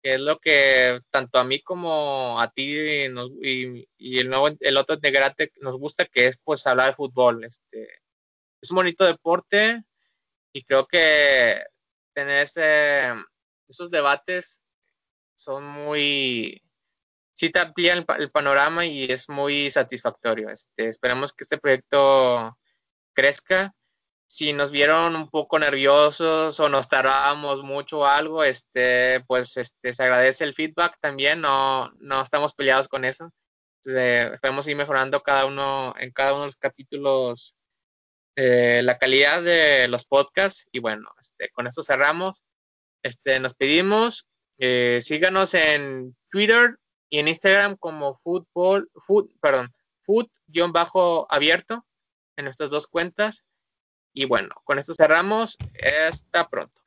que 0.02 0.16
es 0.16 0.22
lo 0.22 0.40
que 0.40 1.00
tanto 1.10 1.40
a 1.40 1.44
mí 1.44 1.62
como 1.62 2.40
a 2.40 2.52
ti 2.52 2.64
y, 2.66 4.20
el 4.20 4.30
nuevo 4.30 4.50
el 4.60 4.78
otro 4.78 4.96
integrante 4.96 5.52
nos 5.62 5.78
gusta 5.78 6.06
que 6.06 6.28
es 6.28 6.38
pues 6.44 6.66
hablar 6.68 6.88
de 6.92 6.96
fútbol, 6.96 7.44
este 7.44 7.88
es 8.62 8.72
un 8.72 8.76
bonito 8.76 9.06
deporte 9.06 9.84
y 10.54 10.64
creo 10.64 10.88
que 10.88 11.62
tener 12.14 12.44
ese, 12.44 13.14
esos 13.68 13.92
debates 13.92 14.64
son 15.36 15.66
muy 15.66 16.62
sí 17.34 17.50
te 17.50 17.60
amplían 17.60 18.00
el, 18.00 18.06
el, 18.22 18.32
panorama 18.32 18.86
y 18.86 19.06
es 19.06 19.28
muy 19.30 19.70
satisfactorio. 19.72 20.50
Este, 20.50 20.88
esperamos 20.88 21.34
que 21.34 21.44
este 21.44 21.58
proyecto 21.58 22.58
crezca. 23.14 23.74
Si 24.28 24.54
nos 24.54 24.72
vieron 24.72 25.16
un 25.16 25.30
poco 25.30 25.60
nerviosos 25.60 26.60
o 26.60 26.70
nos 26.70 26.90
tardábamos 26.90 27.64
mucho 27.64 28.00
o 28.00 28.06
algo, 28.06 28.44
este, 28.44 29.24
pues 29.28 29.58
este, 29.58 29.94
se 29.94 30.04
agradece 30.04 30.44
el 30.44 30.56
feedback 30.56 30.98
también, 31.00 31.42
no, 31.42 31.92
no 32.00 32.22
estamos 32.22 32.54
peleados 32.54 32.88
con 32.88 33.06
eso. 33.06 33.32
Entonces, 33.86 34.40
podemos 34.42 34.68
ir 34.68 34.76
mejorando 34.76 35.22
cada 35.22 35.46
uno, 35.46 35.94
en 35.98 36.12
cada 36.12 36.34
uno 36.34 36.42
de 36.42 36.48
los 36.48 36.58
capítulos 36.58 37.56
eh, 38.36 38.82
la 38.84 38.98
calidad 38.98 39.44
de 39.44 39.88
los 39.88 40.06
podcasts. 40.06 40.68
Y 40.72 40.80
bueno, 40.80 41.10
este, 41.22 41.50
con 41.50 41.68
esto 41.68 41.84
cerramos. 41.84 42.44
Este, 43.04 43.40
nos 43.40 43.54
pedimos, 43.54 44.28
eh, 44.58 45.00
síganos 45.02 45.54
en 45.54 46.16
Twitter 46.32 46.78
y 47.10 47.20
en 47.20 47.28
Instagram 47.28 47.76
como 47.78 48.16
fútbol, 48.16 48.90
food, 49.06 49.30
perdón, 49.42 49.74
food-abierto 50.06 51.86
en 52.38 52.46
nuestras 52.46 52.70
dos 52.70 52.88
cuentas. 52.88 53.46
Y 54.14 54.26
bueno, 54.26 54.56
con 54.64 54.80
esto 54.80 54.94
cerramos. 54.94 55.58
Hasta 56.08 56.48
pronto. 56.48 56.82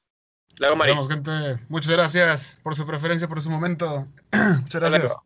Luego, 0.59 0.77
vemos, 0.77 1.09
gente. 1.09 1.61
Muchas 1.69 1.93
gracias 1.93 2.61
por 2.63 2.75
su 2.75 2.87
preferencia, 2.87 3.29
por 3.29 3.43
su 3.43 3.51
momento. 3.51 4.07
Muchas 4.63 4.81
gracias. 4.81 5.17